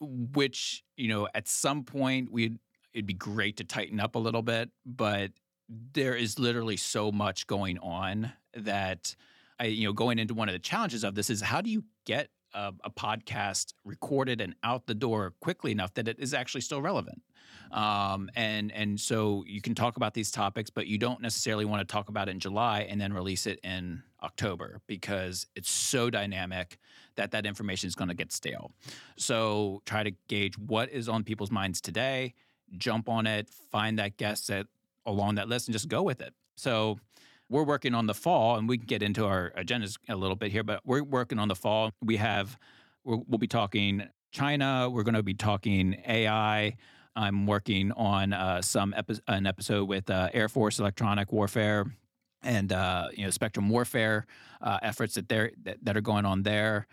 [0.00, 2.58] Which, you know, at some point, we
[2.94, 5.32] it'd be great to tighten up a little bit, but
[5.68, 9.16] there is literally so much going on that
[9.58, 11.82] I, you know, going into one of the challenges of this is how do you
[12.06, 16.60] get a, a, podcast recorded and out the door quickly enough that it is actually
[16.60, 17.22] still relevant.
[17.72, 21.86] Um, and and so you can talk about these topics, but you don't necessarily want
[21.86, 26.10] to talk about it in July and then release it in October because it's so
[26.10, 26.78] dynamic
[27.16, 28.72] that that information is going to get stale.
[29.16, 32.34] So try to gauge what is on people's minds today,
[32.76, 34.66] jump on it, find that guest that
[35.06, 36.34] along that list, and just go with it.
[36.56, 36.98] So
[37.48, 40.52] we're working on the fall, and we can get into our agendas a little bit
[40.52, 41.90] here, but we're working on the fall.
[42.02, 42.58] We have,
[43.04, 44.88] we will be talking China.
[44.90, 46.76] We're going to be talking AI.
[47.14, 51.86] I'm working on uh, some epi- an episode with uh, Air Force electronic warfare
[52.42, 54.26] and uh, you know spectrum warfare
[54.60, 56.86] uh, efforts that, they that that are going on there.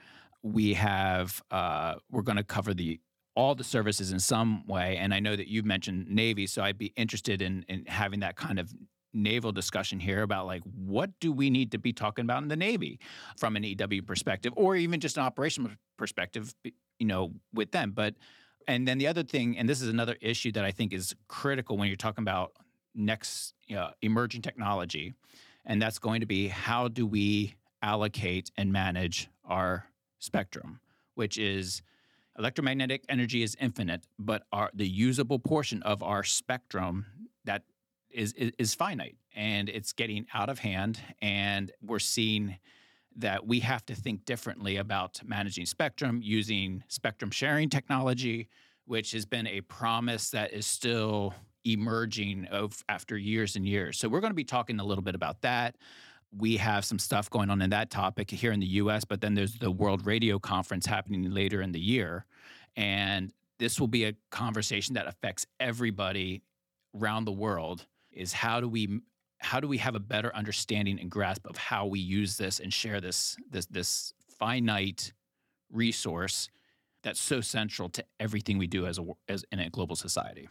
[0.44, 3.00] We have uh, we're going to cover the
[3.36, 6.78] all the services in some way, and I know that you've mentioned Navy, so I'd
[6.78, 8.74] be interested in in having that kind of
[9.12, 12.56] naval discussion here about like what do we need to be talking about in the
[12.56, 13.00] Navy
[13.38, 17.92] from an EW perspective, or even just an operational perspective, you know, with them.
[17.92, 18.16] But
[18.68, 21.78] and then the other thing, and this is another issue that I think is critical
[21.78, 22.54] when you're talking about
[22.94, 25.14] next you know, emerging technology,
[25.66, 29.86] and that's going to be how do we allocate and manage our
[30.20, 30.80] spectrum,
[31.16, 31.82] which is
[32.38, 37.06] electromagnetic energy is infinite, but our the usable portion of our spectrum
[37.46, 37.64] that
[38.10, 41.00] is, is, is finite and it's getting out of hand.
[41.22, 42.58] And we're seeing
[43.20, 48.50] that we have to think differently about managing spectrum using spectrum sharing technology,
[48.86, 51.34] which has been a promise that is still
[51.66, 53.98] emerging of after years and years.
[53.98, 55.78] So we're going to be talking a little bit about that.
[56.36, 59.34] We have some stuff going on in that topic here in the US, but then
[59.34, 62.26] there's the World Radio Conference happening later in the year.
[62.76, 66.44] And this will be a conversation that affects everybody
[66.96, 69.02] around the world is how do we
[69.40, 72.74] how do we have a better understanding and grasp of how we use this and
[72.74, 75.14] share this this this finite
[75.72, 76.50] resource
[77.04, 80.50] that's so central to everything we do as a as in a global society.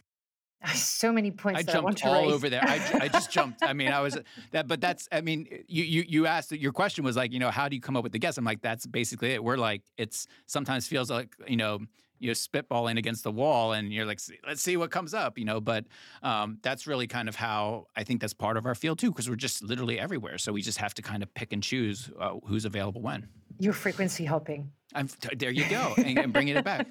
[0.75, 1.61] So many points.
[1.61, 2.33] I jumped I all raise.
[2.33, 2.65] over there.
[2.65, 3.63] I, I just jumped.
[3.63, 4.19] I mean, I was
[4.51, 5.09] that, but that's.
[5.13, 6.51] I mean, you you you asked.
[6.51, 8.39] Your question was like, you know, how do you come up with the guess?
[8.39, 9.45] I'm like, that's basically it.
[9.45, 11.79] We're like, it's sometimes feels like you know
[12.19, 15.61] you're spitballing against the wall and you're like let's see what comes up you know
[15.61, 15.85] but
[16.23, 19.29] um, that's really kind of how i think that's part of our field too because
[19.29, 22.35] we're just literally everywhere so we just have to kind of pick and choose uh,
[22.47, 23.29] who's available when
[23.59, 26.87] you're frequency hopping I'm, there you go, and, and bringing it back.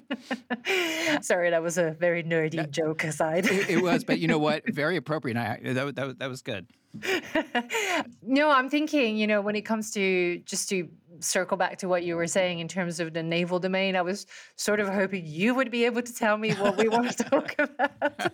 [1.22, 3.46] Sorry, that was a very nerdy that, joke aside.
[3.46, 4.62] it, it, was, but you know what?
[4.72, 5.36] Very appropriate.
[5.36, 6.68] I, that, that, that was good.
[8.22, 10.88] no, I'm thinking, you know, when it comes to just to
[11.20, 14.26] circle back to what you were saying in terms of the naval domain, I was
[14.56, 17.54] sort of hoping you would be able to tell me what we want to talk
[17.58, 18.32] about.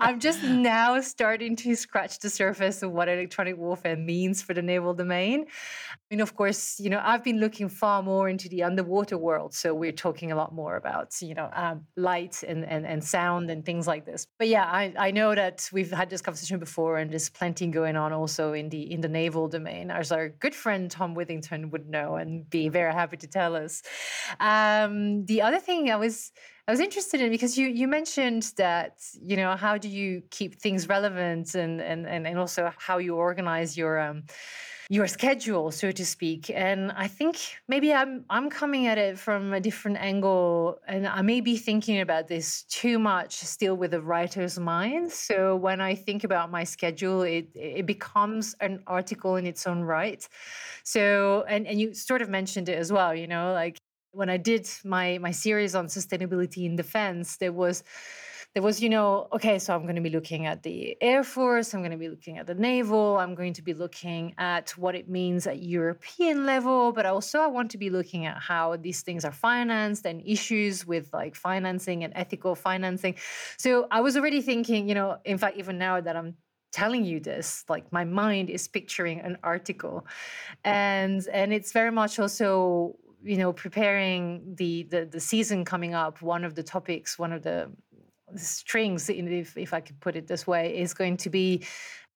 [0.00, 4.62] I'm just now starting to scratch the surface of what electronic warfare means for the
[4.62, 5.46] naval domain.
[5.48, 9.54] I mean, of course, you know, I've been looking far more into the underwater world.
[9.54, 13.50] So we're talking a lot more about, you know, um, light and, and, and sound
[13.50, 14.26] and things like this.
[14.38, 17.96] But yeah, I, I know that we've had this conversation before and there's plenty going
[17.96, 21.88] on also in the in the naval domain, as our good friend Tom Withington would
[21.88, 23.82] know and be very happy to tell us.
[24.40, 26.32] Um, the other thing I was
[26.66, 30.60] I was interested in because you you mentioned that you know how do you keep
[30.60, 34.24] things relevant and and and, and also how you organize your um,
[34.90, 36.50] your schedule, so to speak.
[36.50, 41.22] And I think maybe I'm I'm coming at it from a different angle, and I
[41.22, 45.10] may be thinking about this too much still with a writer's mind.
[45.12, 49.82] So when I think about my schedule, it it becomes an article in its own
[49.82, 50.26] right.
[50.84, 53.78] So and and you sort of mentioned it as well, you know, like
[54.12, 57.82] when I did my my series on sustainability in defense, there was
[58.54, 61.74] there was, you know, okay, so I'm going to be looking at the Air Force,
[61.74, 64.94] I'm going to be looking at the Naval, I'm going to be looking at what
[64.94, 69.02] it means at European level, but also I want to be looking at how these
[69.02, 73.16] things are financed and issues with like financing and ethical financing.
[73.56, 76.36] So I was already thinking, you know, in fact, even now that I'm
[76.70, 80.04] telling you this like my mind is picturing an article
[80.64, 86.20] and and it's very much also you know preparing the, the the season coming up
[86.20, 87.70] one of the topics one of the
[88.36, 91.64] strings, if, if I could put it this way, is going to be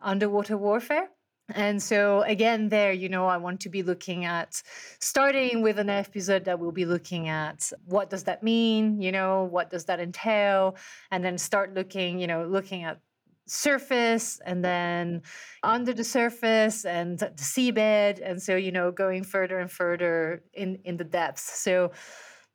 [0.01, 1.09] underwater warfare.
[1.55, 4.62] And so again, there, you know, I want to be looking at
[5.01, 9.44] starting with an episode that we'll be looking at what does that mean, you know,
[9.44, 10.77] what does that entail,
[11.11, 13.01] and then start looking, you know, looking at
[13.47, 15.23] surface and then
[15.62, 20.79] under the surface and the seabed, and so you know, going further and further in
[20.85, 21.61] in the depths.
[21.61, 21.92] So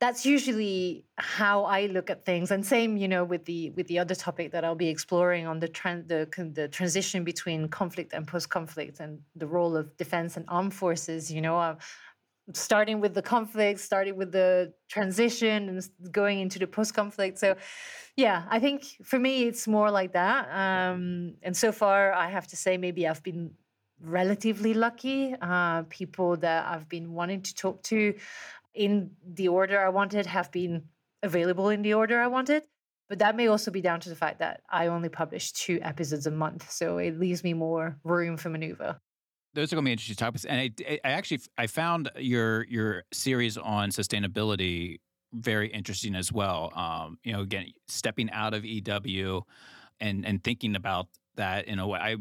[0.04, 1.06] that's usually
[1.40, 2.52] how I look at things.
[2.52, 5.58] And same, you know, with the with the other topic that I'll be exploring on
[5.64, 6.22] the tran- the
[6.60, 9.12] the transition between conflict and post-conflict and
[9.42, 11.32] the role of defense and armed forces.
[11.36, 11.76] You know, uh,
[12.52, 15.80] starting with the conflict, starting with the transition, and
[16.22, 17.36] going into the post-conflict.
[17.40, 17.56] So,
[18.26, 20.42] yeah, I think for me it's more like that.
[20.64, 23.52] Um, and so far, I have to say, maybe I've been
[24.20, 25.22] relatively lucky.
[25.42, 27.98] Uh, people that I've been wanting to talk to
[28.74, 30.84] in the order I wanted have been
[31.22, 32.64] available in the order I wanted.
[33.10, 36.26] But that may also be down to the fact that I only publish two episodes
[36.26, 39.00] a month, so it leaves me more room for maneuver.
[39.54, 43.04] Those are going to be interesting topics, and I, I actually I found your your
[43.12, 45.00] series on sustainability
[45.34, 46.72] very interesting as well.
[46.76, 49.44] Um, you know, again, stepping out of EW
[50.00, 52.16] and and thinking about that in a way I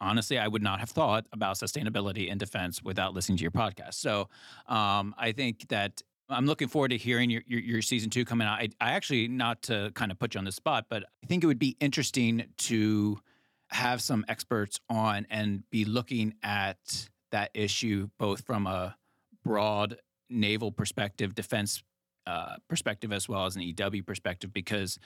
[0.00, 3.94] honestly, I would not have thought about sustainability in defense without listening to your podcast.
[3.94, 4.28] So
[4.66, 8.46] um, I think that I'm looking forward to hearing your, your, your season two coming
[8.46, 8.60] out.
[8.60, 11.42] I, I, actually, not to kind of put you on the spot, but I think
[11.42, 13.18] it would be interesting to
[13.68, 18.96] have some experts on and be looking at that issue both from a
[19.44, 21.82] broad naval perspective, defense
[22.26, 24.98] uh, perspective, as well as an EW perspective, because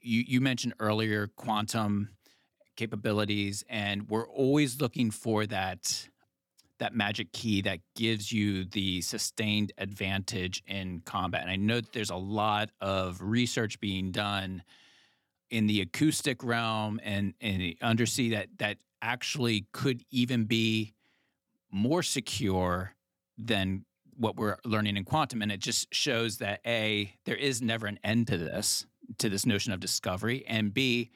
[0.00, 2.10] you, you mentioned earlier quantum
[2.76, 6.08] capabilities and we're always looking for that
[6.78, 11.42] that magic key that gives you the sustained advantage in combat.
[11.42, 14.62] And I know that there's a lot of research being done
[15.50, 20.94] in the acoustic realm and in the undersea that that actually could even be
[21.70, 22.94] more secure
[23.38, 23.84] than
[24.16, 27.98] what we're learning in quantum and it just shows that a there is never an
[28.04, 28.86] end to this
[29.18, 31.10] to this notion of discovery and b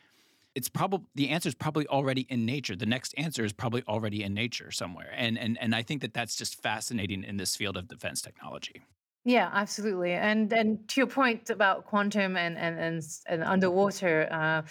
[0.59, 2.75] it's probably the answer is probably already in nature.
[2.75, 5.13] The next answer is probably already in nature somewhere.
[5.17, 8.83] And and and I think that that's just fascinating in this field of defense technology.
[9.29, 10.13] Yeah, absolutely.
[10.15, 14.63] And and to your point about quantum and and and, and underwater, uh,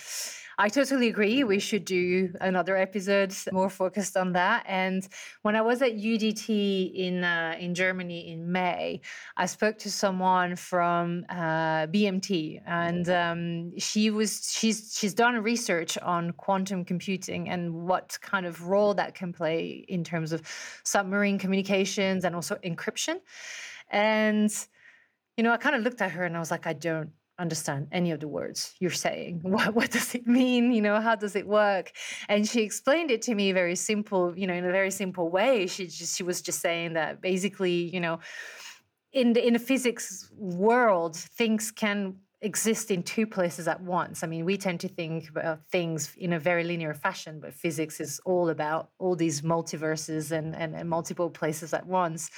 [0.57, 1.43] I totally agree.
[1.43, 4.63] We should do another episode more focused on that.
[4.67, 5.07] And
[5.43, 6.49] when I was at UDT
[6.95, 9.01] in uh, in Germany in May,
[9.37, 15.99] I spoke to someone from uh, BMT, and um, she was she's she's done research
[15.99, 20.41] on quantum computing and what kind of role that can play in terms of
[20.83, 23.17] submarine communications and also encryption.
[23.89, 24.53] And,
[25.35, 27.87] you know, I kind of looked at her and I was like, I don't understand
[27.91, 29.41] any of the words you're saying.
[29.43, 30.71] What, what does it mean?
[30.71, 31.91] You know, how does it work?
[32.29, 35.67] And she explained it to me very simple, you know, in a very simple way.
[35.67, 38.19] She just, she was just saying that basically, you know,
[39.13, 44.23] in the in the physics world, things can exist in two places at once.
[44.23, 47.99] I mean, we tend to think about things in a very linear fashion, but physics
[47.99, 52.29] is all about all these multiverses and, and, and multiple places at once.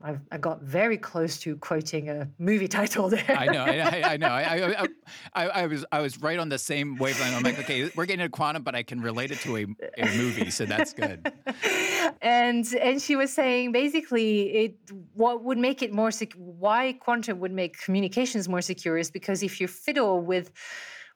[0.00, 3.24] I, I got very close to quoting a movie title there.
[3.28, 4.28] I know, I, I know.
[4.28, 4.86] I,
[5.34, 7.34] I, I, was I was right on the same wavelength.
[7.34, 9.66] I'm like, okay, we're getting into quantum, but I can relate it to a,
[9.98, 11.32] a movie, so that's good.
[12.22, 14.76] and and she was saying basically, it
[15.14, 19.42] what would make it more sec- why quantum would make communications more secure is because
[19.42, 20.52] if you fiddle with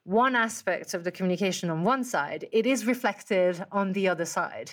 [0.03, 4.71] one aspect of the communication on one side, it is reflected on the other side.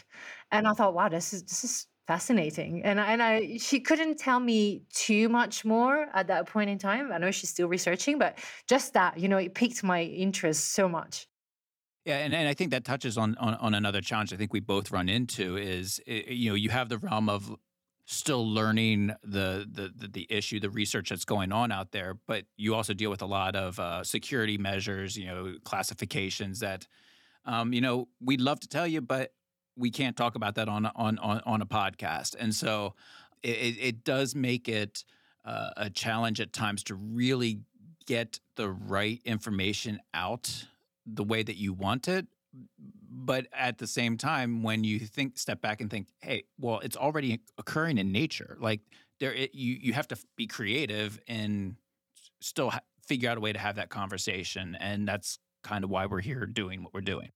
[0.51, 2.83] And I thought, wow, this is this is fascinating.
[2.83, 7.13] And and I she couldn't tell me too much more at that point in time.
[7.13, 8.37] I know she's still researching, but
[8.67, 11.29] just that, you know, it piqued my interest so much.
[12.05, 14.59] Yeah, and, and I think that touches on, on, on another challenge I think we
[14.59, 17.55] both run into is you know you have the realm of
[18.07, 22.45] still learning the, the the, the issue, the research that's going on out there, but
[22.57, 26.89] you also deal with a lot of uh, security measures, you know, classifications that
[27.45, 29.31] um, you know we'd love to tell you, but
[29.77, 32.95] we can't talk about that on on on, on a podcast, and so
[33.43, 35.05] it, it does make it
[35.45, 37.61] uh, a challenge at times to really
[38.07, 40.67] get the right information out
[41.07, 42.27] the way that you want it.
[43.13, 46.97] But at the same time when you think step back and think hey well it's
[46.97, 48.81] already occurring in nature like
[49.21, 51.77] there it, you you have to be creative and
[52.41, 54.77] still ha- figure out a way to have that conversation.
[54.81, 57.31] And that's kind of why we're here doing what we're doing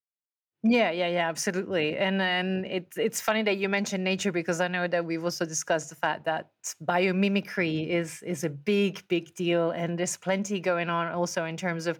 [0.67, 1.97] yeah, yeah, yeah, absolutely.
[1.99, 5.45] And and it's it's funny that you mentioned nature because I know that we've also
[5.45, 6.49] discussed the fact that
[6.83, 11.87] biomimicry is is a big, big deal, and there's plenty going on also in terms
[11.87, 11.99] of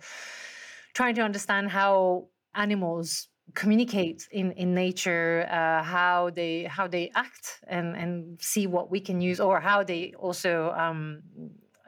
[0.95, 7.61] trying to understand how animals communicate in in nature uh, how they how they act
[7.67, 11.21] and and see what we can use or how they also um,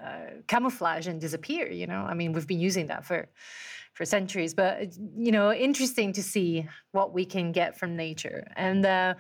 [0.07, 2.03] uh, camouflage and disappear you know?
[2.13, 3.29] I mean we've been using that for
[3.95, 4.75] for centuries but
[5.17, 8.47] you know interesting to see what we can get from nature.
[8.57, 9.15] And uh,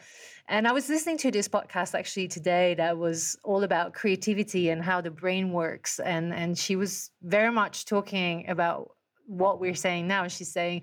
[0.48, 4.82] and i was listening to this podcast actually today that was all about creativity and
[4.82, 5.98] how the brain works.
[5.98, 10.28] And and she was very much talking about what we're saying now.
[10.28, 10.82] She's saying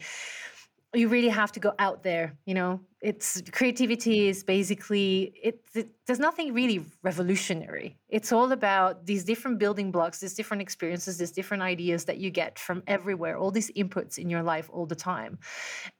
[0.93, 2.79] you really have to go out there you know?
[3.01, 7.97] It's creativity is basically it, it, there's nothing really revolutionary.
[8.07, 12.29] It's all about these different building blocks these different experiences these different ideas that you
[12.29, 15.37] get from everywhere all these inputs in your life all the time.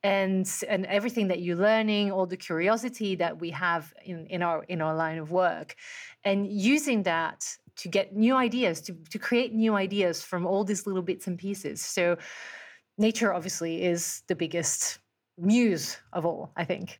[0.01, 4.63] And and everything that you're learning all the curiosity that we have in in our
[4.63, 5.75] in our line of work.
[6.23, 10.87] And using that to get new ideas to to create new ideas from all these
[10.87, 11.81] little bits and pieces.
[11.81, 12.17] So
[12.97, 14.99] nature obviously is the biggest
[15.37, 16.99] muse of all, I think.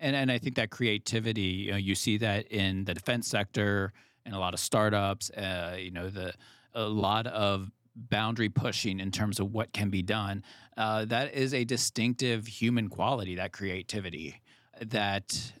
[0.00, 3.92] And and I think that creativity, you, know, you see that in the defense sector
[4.26, 5.30] and a lot of startups.
[5.30, 6.34] Uh, you know, the
[6.74, 10.42] a lot of boundary pushing in terms of what can be done.
[10.76, 13.36] Uh, that is a distinctive human quality.
[13.36, 14.40] That creativity
[14.80, 15.52] that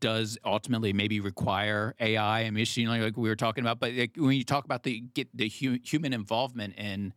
[0.00, 3.80] does ultimately maybe require AI and machine learning, like we were talking about.
[3.80, 7.12] But like, when you talk about the get the hu- human involvement in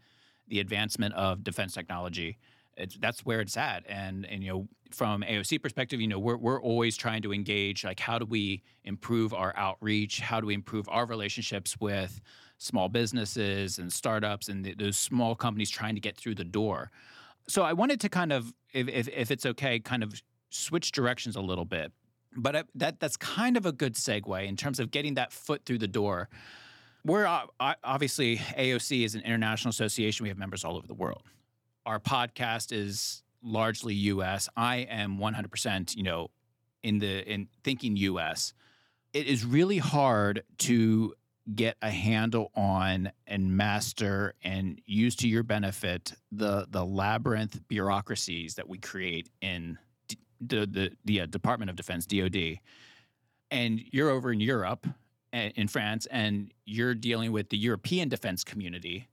[0.54, 2.38] the advancement of defense technology.
[2.78, 3.84] It's, that's where it's at.
[3.90, 7.84] And, and, you know, from AOC perspective, you know, we're, we're always trying to engage,
[7.84, 10.20] like, how do we improve our outreach?
[10.20, 12.22] How do we improve our relationships with
[12.60, 16.92] small businesses and startups and the, those small companies trying to get through the door?
[17.48, 21.36] So I wanted to kind of, if, if, if it's okay, kind of switch directions
[21.36, 21.92] a little bit.
[22.36, 25.66] But I, that that's kind of a good segue in terms of getting that foot
[25.66, 26.30] through the door
[27.06, 27.26] we're
[27.60, 30.24] obviously AOC is an international association.
[30.24, 31.24] We have members all over the world.
[31.86, 34.48] Our podcast is largely U.S.
[34.56, 36.30] I am 100%, you know,
[36.82, 38.54] in the in thinking U.S.
[39.12, 41.14] It is really hard to
[41.56, 48.56] get a handle on and master and use to your benefit the the labyrinth bureaucracies
[48.56, 49.78] that we create in
[50.40, 52.60] the the, the uh, Department of Defense DoD.
[53.52, 54.88] And you're over in Europe
[55.34, 59.08] in France and you're dealing with the European defense community.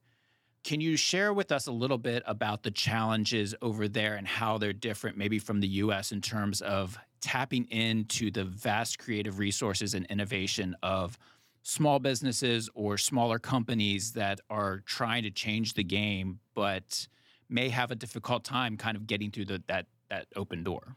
[0.63, 4.59] Can you share with us a little bit about the challenges over there and how
[4.59, 9.95] they're different, maybe from the US, in terms of tapping into the vast creative resources
[9.95, 11.19] and innovation of
[11.63, 17.09] small businesses or smaller companies that are trying to change the game, but
[17.49, 20.97] may have a difficult time kind of getting through the, that, that open door?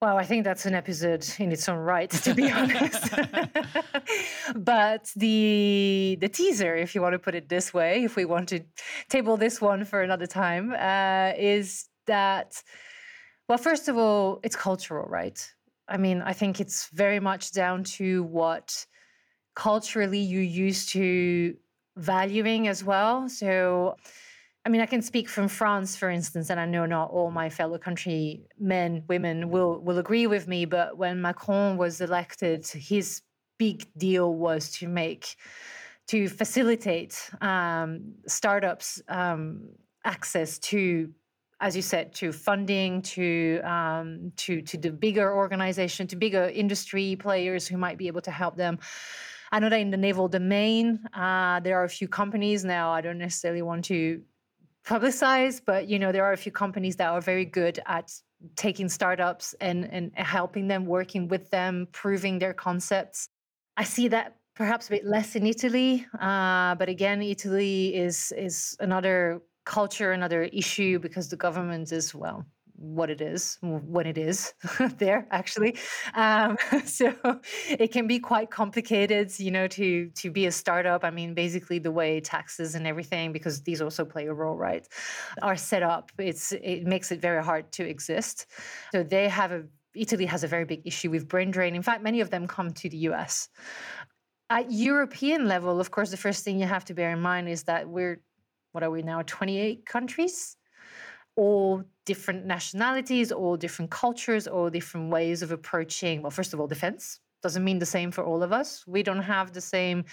[0.00, 3.10] Well, I think that's an episode in its own right, to be honest.
[4.56, 8.48] but the the teaser, if you want to put it this way, if we want
[8.48, 8.60] to
[9.10, 12.62] table this one for another time, uh, is that
[13.46, 15.38] well, first of all, it's cultural, right?
[15.86, 18.86] I mean, I think it's very much down to what
[19.54, 21.56] culturally you're used to
[21.96, 23.28] valuing as well.
[23.28, 23.96] So
[24.64, 27.48] I mean, I can speak from France, for instance, and I know not all my
[27.48, 30.66] fellow countrymen, women will will agree with me.
[30.66, 33.22] But when Macron was elected, his
[33.58, 35.36] big deal was to make,
[36.08, 39.68] to facilitate um, startups um,
[40.04, 41.10] access to,
[41.60, 47.16] as you said, to funding, to um, to to the bigger organization, to bigger industry
[47.16, 48.78] players who might be able to help them.
[49.52, 52.92] I know that in the naval domain, uh, there are a few companies now.
[52.92, 54.22] I don't necessarily want to
[54.84, 58.12] publicized, but you know there are a few companies that are very good at
[58.56, 63.28] taking startups and and helping them, working with them, proving their concepts.
[63.76, 68.76] I see that perhaps a bit less in Italy, uh, but again, Italy is is
[68.80, 72.44] another culture, another issue because the government is well
[72.80, 74.54] what it is when it is
[74.98, 75.76] there actually.
[76.14, 76.56] Um,
[76.86, 77.14] so
[77.68, 81.04] it can be quite complicated you know to to be a startup.
[81.04, 84.88] I mean basically the way taxes and everything because these also play a role right
[85.42, 88.46] are set up it's it makes it very hard to exist.
[88.92, 89.64] So they have a
[89.94, 91.74] italy has a very big issue with brain drain.
[91.74, 93.48] In fact many of them come to the us
[94.48, 97.62] at european level of course the first thing you have to bear in mind is
[97.64, 98.20] that we're
[98.72, 100.56] what are we now 28 countries
[101.40, 106.66] all different nationalities, all different cultures, all different ways of approaching, well, first of all,
[106.66, 108.84] defense doesn't mean the same for all of us.
[108.86, 110.04] We don't have the same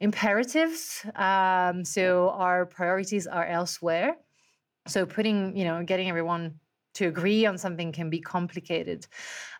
[0.00, 1.04] imperatives.
[1.14, 4.16] Um, so our priorities are elsewhere.
[4.88, 6.54] So putting, you know, getting everyone
[6.94, 9.06] to agree on something can be complicated.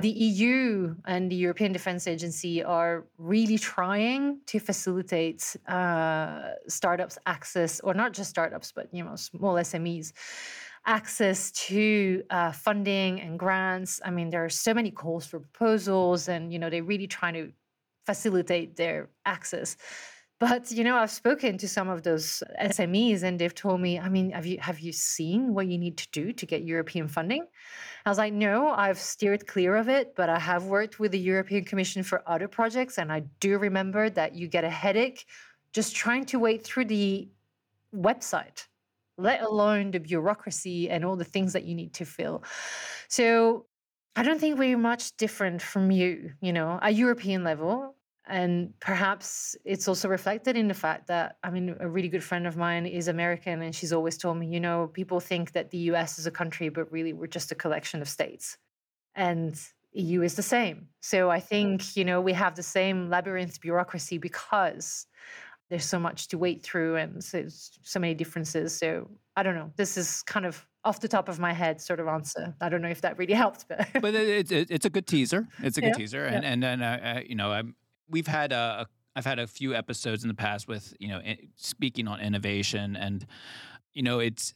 [0.00, 7.80] The EU and the European Defence Agency are really trying to facilitate uh, startups access,
[7.80, 10.12] or not just startups, but you know, small SMEs
[10.86, 14.00] access to uh, funding and grants.
[14.04, 17.34] I mean, there are so many calls for proposals, and you know they're really trying
[17.34, 17.52] to
[18.06, 19.76] facilitate their access.
[20.40, 24.08] But you know, I've spoken to some of those SMEs, and they've told me, I
[24.08, 27.46] mean, have you have you seen what you need to do to get European funding?
[28.04, 31.20] I was like, no, I've steered clear of it, but I have worked with the
[31.20, 35.26] European Commission for other projects, and I do remember that you get a headache
[35.72, 37.28] just trying to wait through the
[37.94, 38.66] website
[39.18, 42.42] let alone the bureaucracy and all the things that you need to fill.
[43.08, 43.66] So
[44.16, 47.96] I don't think we're much different from you, you know, at European level.
[48.26, 52.46] And perhaps it's also reflected in the fact that, I mean, a really good friend
[52.46, 55.78] of mine is American, and she's always told me, you know, people think that the
[55.90, 58.56] US is a country, but really we're just a collection of states.
[59.16, 59.60] And
[59.92, 60.88] EU is the same.
[61.00, 65.06] So I think, you know, we have the same labyrinth bureaucracy because
[65.72, 68.76] there's so much to wait through and so, so many differences.
[68.76, 69.72] So I don't know.
[69.76, 72.54] This is kind of off the top of my head sort of answer.
[72.60, 75.48] I don't know if that really helped, but but it's it's a good teaser.
[75.62, 76.50] It's a good yeah, teaser, and yeah.
[76.50, 77.74] and then uh, uh, you know I'm,
[78.06, 81.22] we've had a, I've had a few episodes in the past with you know
[81.56, 83.24] speaking on innovation, and
[83.94, 84.52] you know it's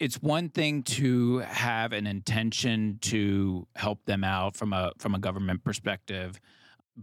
[0.00, 5.20] it's one thing to have an intention to help them out from a from a
[5.20, 6.40] government perspective,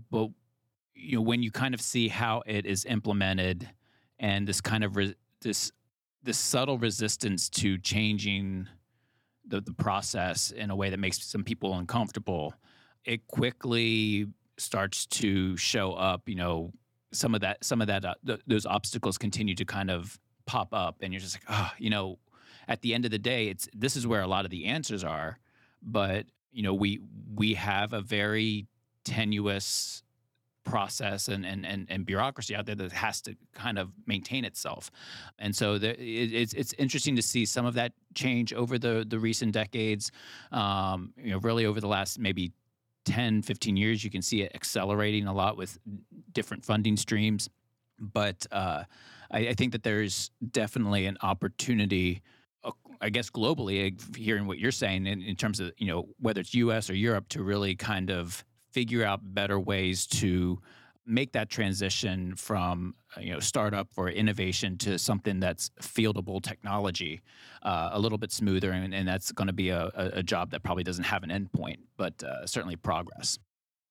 [0.09, 0.31] but
[1.01, 3.69] you know when you kind of see how it is implemented
[4.19, 5.71] and this kind of re- this
[6.23, 8.67] this subtle resistance to changing
[9.47, 12.53] the, the process in a way that makes some people uncomfortable
[13.05, 14.27] it quickly
[14.57, 16.71] starts to show up you know
[17.11, 20.73] some of that some of that uh, th- those obstacles continue to kind of pop
[20.73, 22.19] up and you're just like oh you know
[22.67, 25.03] at the end of the day it's this is where a lot of the answers
[25.03, 25.39] are
[25.81, 26.99] but you know we
[27.33, 28.67] we have a very
[29.03, 30.03] tenuous
[30.63, 34.91] process and, and, and, and, bureaucracy out there that has to kind of maintain itself.
[35.39, 39.05] And so the, it, it's, it's interesting to see some of that change over the,
[39.07, 40.11] the recent decades.
[40.51, 42.51] Um, you know, really over the last maybe
[43.05, 45.79] 10, 15 years, you can see it accelerating a lot with
[46.31, 47.49] different funding streams.
[47.99, 48.83] But uh,
[49.31, 52.21] I, I think that there's definitely an opportunity
[53.01, 56.53] I guess globally, hearing what you're saying in, in, terms of you know whether it's
[56.53, 56.87] U.S.
[56.89, 60.59] or Europe, to really kind of figure out better ways to
[61.05, 67.21] make that transition from you know startup or innovation to something that's fieldable technology
[67.63, 70.63] uh, a little bit smoother and, and that's going to be a, a, job that
[70.63, 73.39] probably doesn't have an endpoint but uh, certainly progress.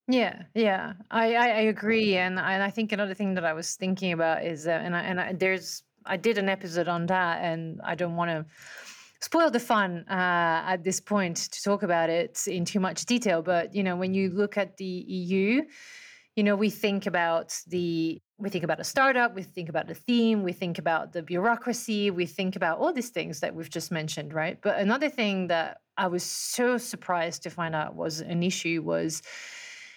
[0.09, 0.95] Yeah yeah.
[1.11, 4.45] I, I, I agree and and I think another thing that I was thinking about
[4.45, 7.95] is uh, and I, and I, there's I did an episode on that and I
[7.97, 8.47] don't want to
[9.21, 13.43] spoil the fun uh, at this point to talk about it in too much detail.
[13.43, 15.63] But you know, when you look at the EU,
[16.37, 19.95] you know, we think about the we think about a startup, we think about the
[19.95, 23.91] theme, we think about the bureaucracy, we think about all these things that we've just
[23.91, 24.59] mentioned, right?
[24.63, 29.23] But another thing that I was so surprised to find out was an issue was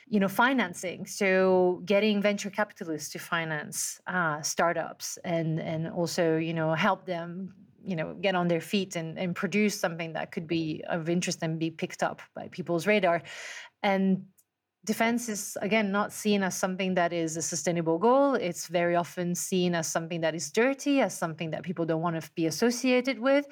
[0.10, 6.54] you know financing so getting venture capitalists to finance uh, startups and and also you
[6.54, 7.54] know help them
[7.86, 11.40] you know get on their feet and, and produce something that could be of interest
[11.42, 13.22] and be picked up by people's radar.
[13.82, 14.26] And
[14.86, 18.36] defense is again not seen as something that is a sustainable goal.
[18.36, 22.22] It's very often seen as something that is dirty as something that people don't want
[22.22, 23.46] to be associated with.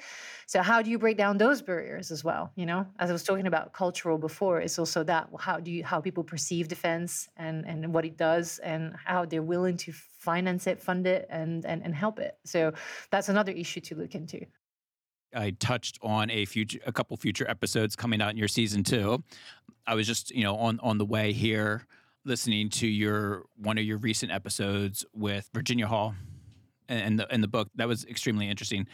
[0.46, 2.86] So how do you break down those barriers as well you know?
[2.98, 6.24] As i was talking about cultural before it's also that how do you how people
[6.24, 11.06] perceive defense and and what it does and how they're willing to finance it fund
[11.06, 12.36] it and and, and help it.
[12.44, 12.72] So
[13.10, 14.46] that's another issue to look into.
[15.34, 19.22] I touched on a future, a couple future episodes coming out in your season two.
[19.86, 21.86] I was just, you know, on on the way here,
[22.24, 26.14] listening to your one of your recent episodes with Virginia Hall,
[26.88, 28.86] and the and the book that was extremely interesting.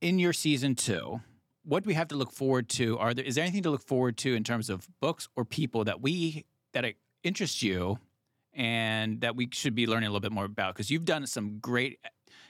[0.00, 1.20] In your season two,
[1.64, 2.98] what do we have to look forward to?
[2.98, 5.84] Are there is there anything to look forward to in terms of books or people
[5.84, 6.84] that we that
[7.22, 7.98] interest you
[8.54, 10.74] and that we should be learning a little bit more about?
[10.74, 11.98] Because you've done some great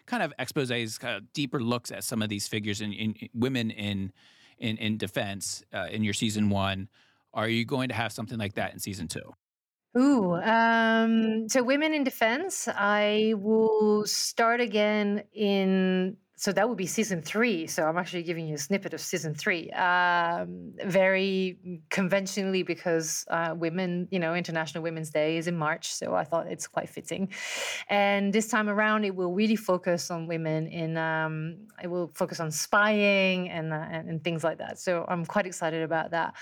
[0.06, 3.28] kind of exposes, kind of deeper looks at some of these figures in, in, in
[3.34, 4.12] women in
[4.58, 6.88] in in defense uh, in your season one.
[7.38, 9.32] Are you going to have something like that in season two?
[9.96, 16.86] Ooh, um, so women in defense, I will start again in so that would be
[16.86, 17.66] season three.
[17.66, 19.70] So I'm actually giving you a snippet of season three.
[19.70, 21.58] Um, very
[21.90, 25.92] conventionally, because uh, women, you know, International Women's Day is in March.
[25.92, 27.32] So I thought it's quite fitting.
[27.88, 32.38] And this time around, it will really focus on women in, um, it will focus
[32.38, 34.78] on spying and, uh, and, and things like that.
[34.78, 36.34] So I'm quite excited about that.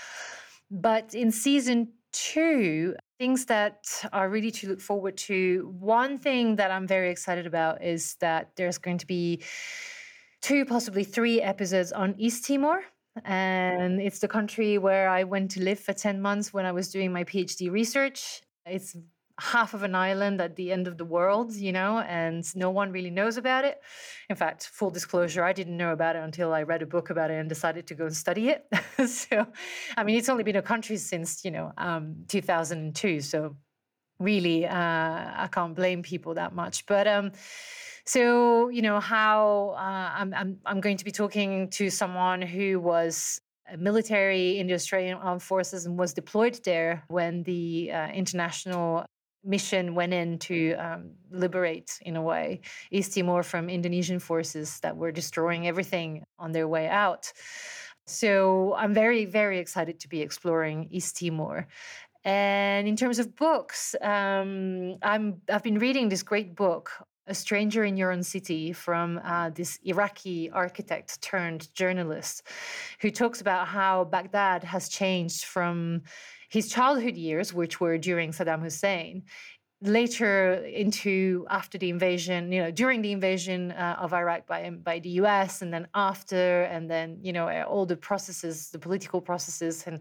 [0.69, 5.73] But in season two, things that are really to look forward to.
[5.79, 9.43] One thing that I'm very excited about is that there's going to be
[10.41, 12.81] two, possibly three episodes on East Timor.
[13.25, 16.89] And it's the country where I went to live for 10 months when I was
[16.89, 18.41] doing my PhD research.
[18.65, 18.95] It's
[19.39, 22.91] half of an island at the end of the world, you know, and no one
[22.91, 23.79] really knows about it.
[24.29, 27.29] In fact, full disclosure, I didn't know about it until I read a book about
[27.29, 28.65] it and decided to go and study it.
[29.07, 29.45] so,
[29.95, 33.21] I mean, it's only been a country since, you know, um, 2002.
[33.21, 33.55] So,
[34.19, 36.85] really, uh, I can't blame people that much.
[36.87, 37.31] But, um,
[38.05, 42.79] so you know how uh, I'm, I'm I'm going to be talking to someone who
[42.79, 43.41] was
[43.77, 49.05] military in the Australian Armed Forces and was deployed there when the uh, international
[49.43, 52.61] mission went in to um, liberate, in a way,
[52.91, 57.31] East Timor from Indonesian forces that were destroying everything on their way out.
[58.05, 61.67] So I'm very, very excited to be exploring East Timor.
[62.23, 66.91] And in terms of books, um, I'm I've been reading this great book,
[67.27, 72.43] A Stranger in Your Own City, from uh, this Iraqi architect turned journalist,
[73.01, 76.01] who talks about how Baghdad has changed from
[76.49, 79.23] his childhood years, which were during Saddam Hussein,
[79.81, 84.99] later into after the invasion, you know, during the invasion uh, of Iraq by by
[84.99, 85.61] the U.S.
[85.61, 89.99] and then after, and then you know all the processes, the political processes, and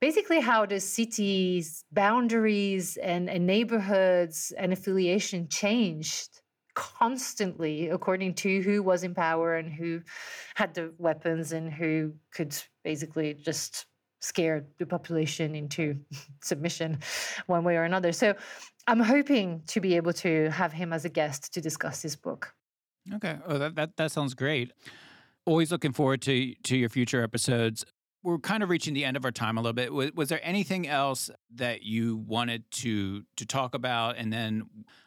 [0.00, 6.40] basically how the city's boundaries and, and neighborhoods and affiliation changed
[6.74, 10.02] constantly according to who was in power and who
[10.56, 13.86] had the weapons and who could basically just
[14.24, 15.96] scare the population into
[16.42, 16.98] submission
[17.46, 18.12] one way or another.
[18.12, 18.34] So
[18.86, 22.54] I'm hoping to be able to have him as a guest to discuss his book.
[23.14, 23.36] Okay.
[23.46, 24.72] Oh, that, that, that sounds great.
[25.44, 27.84] Always looking forward to to your future episodes.
[28.22, 29.92] We're kind of reaching the end of our time a little bit.
[29.92, 34.62] Was, was there anything else that you wanted to to talk about, and then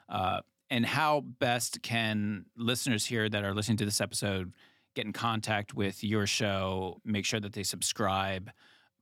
[0.10, 4.54] uh, and how best can listeners here that are listening to this episode
[4.94, 7.02] get in contact with your show?
[7.04, 8.52] Make sure that they subscribe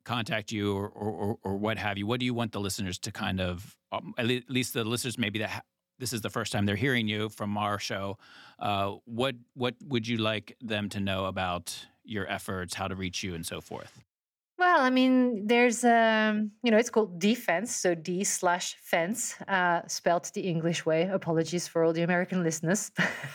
[0.05, 2.07] contact you or, or, or what have you?
[2.07, 5.39] What do you want the listeners to kind of, um, at least the listeners maybe
[5.39, 5.61] that ha-
[5.99, 8.17] this is the first time they're hearing you from our show.
[8.59, 13.23] Uh, what what would you like them to know about your efforts, how to reach
[13.23, 14.03] you, and so forth?
[14.57, 19.81] Well, I mean, there's um, you know, it's called defense, so D slash fence, uh,
[19.87, 21.03] spelled the English way.
[21.03, 22.91] Apologies for all the American listeners.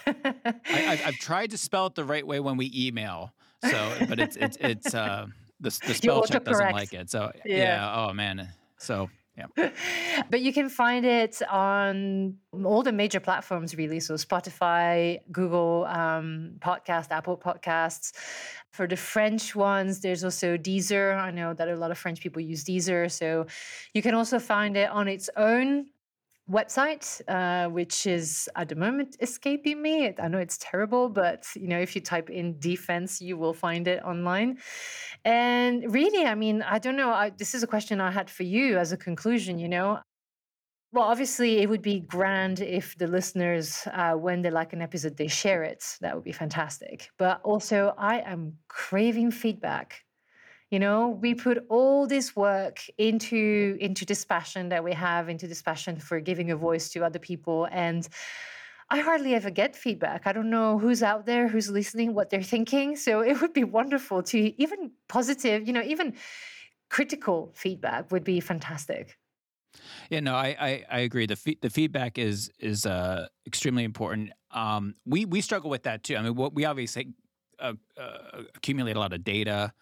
[0.07, 3.33] I, have tried to spell it the right way when we email,
[3.69, 4.95] so but it's it's it's.
[4.95, 5.27] Uh,
[5.61, 7.11] the, the spell check doesn't like it.
[7.11, 7.57] So yeah.
[7.57, 7.95] yeah.
[7.97, 8.49] Oh man.
[8.79, 9.11] So
[9.57, 9.71] yeah.
[10.31, 14.01] but you can find it on all the major platforms, really.
[14.01, 18.13] So Spotify, Google um, Podcast, Apple Podcasts.
[18.73, 21.19] For the French ones, there's also Deezer.
[21.19, 23.11] I know that a lot of French people use Deezer.
[23.11, 23.47] So
[23.95, 25.87] you can also find it on its own
[26.51, 30.13] website, uh, which is at the moment escaping me.
[30.19, 33.87] I know it's terrible, but you know, if you type in defense, you will find
[33.87, 34.59] it online.
[35.25, 37.11] And really, I mean, I don't know.
[37.11, 39.59] I, this is a question I had for you as a conclusion.
[39.59, 39.99] You know,
[40.93, 45.17] well, obviously, it would be grand if the listeners, uh, when they like an episode,
[45.17, 45.85] they share it.
[46.01, 47.11] That would be fantastic.
[47.17, 50.03] But also, I am craving feedback
[50.71, 55.47] you know we put all this work into into this passion that we have into
[55.47, 58.09] this passion for giving a voice to other people and
[58.93, 60.27] I hardly ever get feedback.
[60.27, 62.97] I don't know who's out there, who's listening, what they're thinking.
[62.97, 66.17] So it would be wonderful to even positive, you know, even
[66.89, 69.17] critical feedback would be fantastic.
[70.11, 71.27] Yeah, no, I I, I agree.
[71.27, 74.33] The fe- the feedback is is uh, extremely important.
[74.51, 76.17] Um, we we struggle with that too.
[76.17, 77.15] I mean, what we obviously
[77.61, 79.73] uh, uh, accumulate a lot of data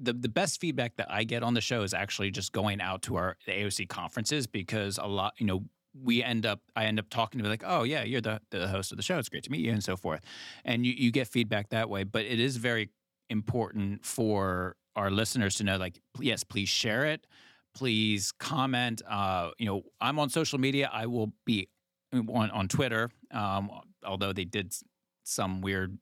[0.00, 3.02] the the best feedback that I get on the show is actually just going out
[3.02, 5.64] to our AOC conferences because a lot, you know,
[6.00, 8.68] we end up I end up talking to be like, oh yeah, you're the the
[8.68, 9.18] host of the show.
[9.18, 10.20] It's great to meet you and so forth,
[10.64, 12.04] and you you get feedback that way.
[12.04, 12.90] But it is very
[13.28, 17.26] important for our listeners to know like yes please share it
[17.74, 21.68] please comment uh, you know i'm on social media i will be
[22.12, 23.70] on, on twitter um,
[24.04, 24.74] although they did
[25.24, 25.96] some weird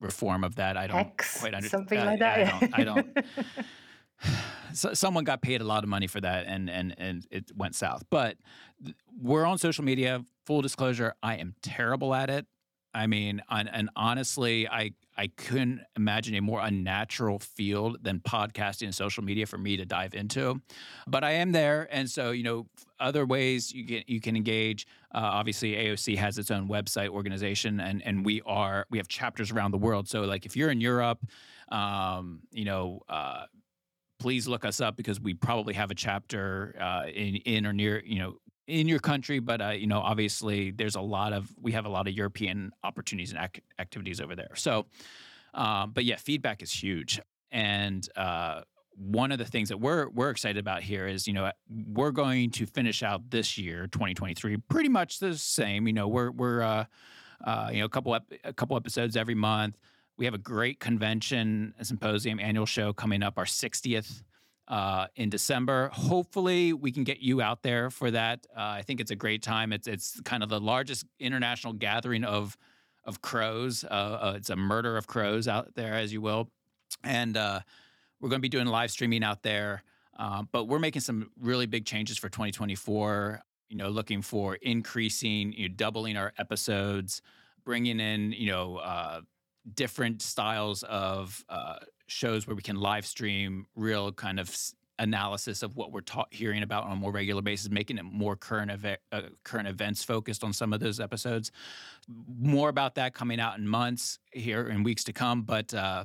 [0.00, 2.84] reform of that i don't X, quite understand something uh, like that i don't, I
[2.84, 3.18] don't
[4.72, 7.74] so someone got paid a lot of money for that and and and it went
[7.74, 8.04] south.
[8.10, 8.36] But
[9.20, 12.46] we're on social media full disclosure i am terrible at it.
[12.94, 18.84] I mean and, and honestly i I couldn't imagine a more unnatural field than podcasting
[18.84, 20.62] and social media for me to dive into.
[21.08, 22.66] But I am there, and so you know,
[23.00, 24.86] other ways you can you can engage.
[25.12, 29.50] Uh, obviously, AOC has its own website organization, and and we are we have chapters
[29.50, 30.08] around the world.
[30.08, 31.26] So like if you're in Europe,
[31.70, 33.02] um, you know.
[33.08, 33.44] Uh,
[34.20, 38.02] please look us up because we probably have a chapter uh, in in or near
[38.04, 38.34] you know
[38.68, 41.88] in your country, but uh, you know, obviously, there's a lot of we have a
[41.88, 44.54] lot of European opportunities and ac- activities over there.
[44.54, 44.86] So,
[45.54, 48.60] um, but yeah, feedback is huge, and uh,
[48.94, 51.50] one of the things that we're we're excited about here is you know
[51.88, 55.86] we're going to finish out this year, 2023, pretty much the same.
[55.86, 56.84] You know, we're we're uh,
[57.44, 59.78] uh you know a couple ep- a couple episodes every month.
[60.18, 64.24] We have a great convention, a symposium, annual show coming up, our 60th
[64.68, 65.90] uh, in December.
[65.92, 68.46] Hopefully, we can get you out there for that.
[68.54, 69.72] Uh, I think it's a great time.
[69.72, 72.56] It's it's kind of the largest international gathering of
[73.04, 73.84] of crows.
[73.84, 76.50] Uh, uh it's a murder of crows out there, as you will,
[77.02, 77.60] and uh,
[78.20, 79.82] we're going to be doing live streaming out there.
[80.18, 83.40] Um, but we're making some really big changes for 2024.
[83.70, 87.22] You know, looking for increasing, you know, doubling our episodes,
[87.64, 89.20] bringing in, you know, uh,
[89.74, 91.44] different styles of
[92.08, 94.54] shows where we can live stream real kind of
[94.98, 98.34] analysis of what we're ta- hearing about on a more regular basis, making it more
[98.36, 101.52] current ev- uh, current events focused on some of those episodes.
[102.08, 105.42] More about that coming out in months here in weeks to come.
[105.42, 106.04] But uh,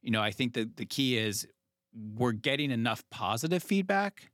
[0.00, 1.46] you know, I think that the key is
[2.16, 4.30] we're getting enough positive feedback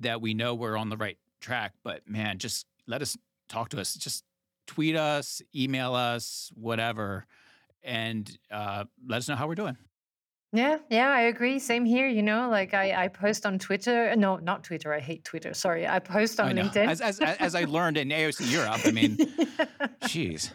[0.00, 1.74] that we know we're on the right track.
[1.84, 3.16] But man, just let us
[3.48, 3.94] talk to us.
[3.94, 4.24] Just
[4.66, 7.26] tweet us, email us, whatever,
[7.82, 9.76] and uh, let us know how we're doing.
[10.54, 11.58] Yeah, yeah, I agree.
[11.58, 12.06] Same here.
[12.06, 14.14] You know, like I, I post on Twitter.
[14.16, 14.92] No, not Twitter.
[14.92, 15.54] I hate Twitter.
[15.54, 15.88] Sorry.
[15.88, 16.88] I post on I LinkedIn.
[16.88, 19.16] As, as, as I learned in AOC Europe, I mean,
[20.02, 20.52] jeez.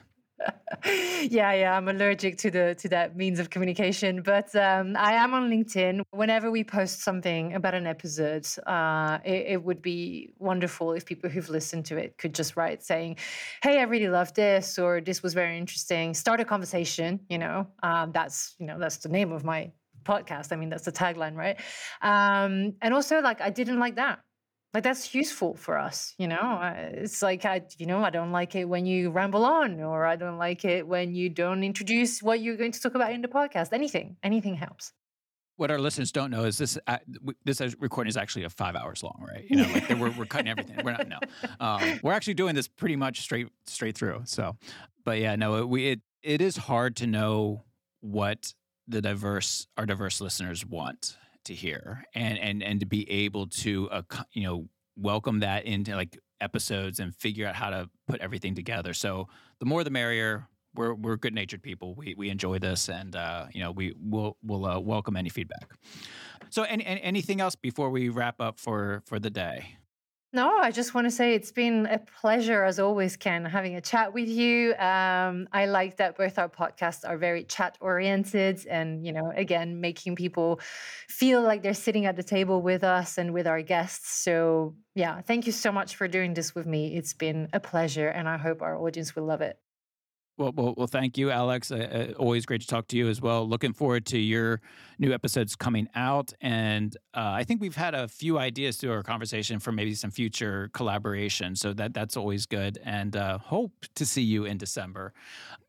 [0.86, 5.34] yeah, yeah, I'm allergic to the to that means of communication, but um, I am
[5.34, 6.02] on LinkedIn.
[6.12, 11.30] Whenever we post something about an episode, uh, it, it, would be wonderful if people
[11.30, 13.18] who've listened to it could just write saying,
[13.64, 17.20] "Hey, I really love this," or "This was very interesting." Start a conversation.
[17.30, 19.72] You know, um, that's you know that's the name of my
[20.08, 20.52] podcast.
[20.52, 21.60] I mean, that's the tagline, right?
[22.02, 24.20] Um, and also, like, I didn't like that.
[24.74, 26.60] Like, that's useful for us, you know?
[26.94, 30.16] It's like, I, you know, I don't like it when you ramble on, or I
[30.16, 33.28] don't like it when you don't introduce what you're going to talk about in the
[33.28, 33.74] podcast.
[33.74, 34.94] Anything, anything helps
[35.58, 36.98] what our listeners don't know is this uh,
[37.44, 39.44] this recording is actually a five hours long, right?
[39.50, 40.80] You know, like we're, we're cutting everything.
[40.84, 41.20] We're not no,
[41.60, 44.22] um, we're actually doing this pretty much straight straight through.
[44.26, 44.56] So,
[45.04, 47.64] but yeah, no, we it it is hard to know
[48.02, 48.54] what
[48.88, 53.90] the diverse our diverse listeners want to hear and and and to be able to
[53.90, 54.02] uh,
[54.34, 58.94] you know welcome that into like episodes and figure out how to put everything together.
[58.94, 59.28] So
[59.60, 60.48] the more the merrier.
[60.76, 61.96] We're we're good natured people.
[61.96, 65.72] We we enjoy this and uh, you know we will will uh, welcome any feedback.
[66.52, 69.78] So any, anything else before we wrap up for for the day
[70.34, 73.82] no, I just want to say it's been a pleasure, as always, Ken, having a
[73.82, 74.74] chat with you.
[74.76, 79.80] Um, I like that both our podcasts are very chat oriented and, you know, again,
[79.80, 80.60] making people
[81.08, 84.22] feel like they're sitting at the table with us and with our guests.
[84.22, 86.98] So, yeah, thank you so much for doing this with me.
[86.98, 89.58] It's been a pleasure, and I hope our audience will love it.
[90.38, 91.72] Well, well, well, thank you, Alex.
[91.72, 93.48] Uh, uh, always great to talk to you as well.
[93.48, 94.62] Looking forward to your
[95.00, 96.32] new episodes coming out.
[96.42, 100.12] And uh, I think we've had a few ideas through our conversation for maybe some
[100.12, 101.56] future collaboration.
[101.56, 102.78] So that that's always good.
[102.86, 105.14] And uh, hope to see you in December.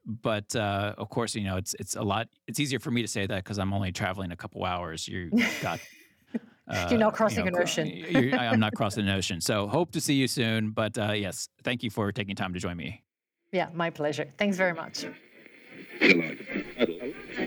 [0.05, 2.29] But uh, of course, you know, it's it's a lot.
[2.47, 5.09] It's easier for me to say that because I'm only traveling a couple hours.
[5.09, 5.31] You
[5.63, 5.81] got.
[6.91, 8.35] you're not crossing you know, an ocean.
[8.35, 9.41] I'm not crossing an ocean.
[9.41, 10.73] So hope to see you soon.
[10.73, 13.03] But yes, thank you for taking time to join me.
[13.53, 14.27] Yeah, my pleasure.
[14.37, 15.07] Thanks very much.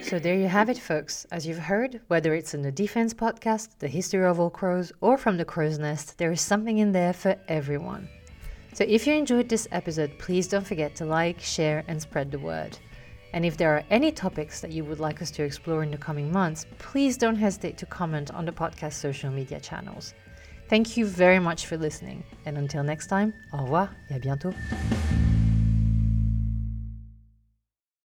[0.04, 1.26] So there you have it, folks.
[1.32, 5.18] As you've heard, whether it's in the Defense podcast, the history of all crows, or
[5.18, 8.10] from the crow's nest, there is something in there for everyone.
[8.74, 12.40] So if you enjoyed this episode, please don't forget to like, share, and spread the
[12.40, 12.78] word.
[13.34, 15.98] And if there are any topics that you would like us to explore in the
[15.98, 20.14] coming months, please don't hesitate to comment on the podcast social media channels.
[20.68, 24.54] Thank you very much for listening, and until next time, au revoir et à bientôt.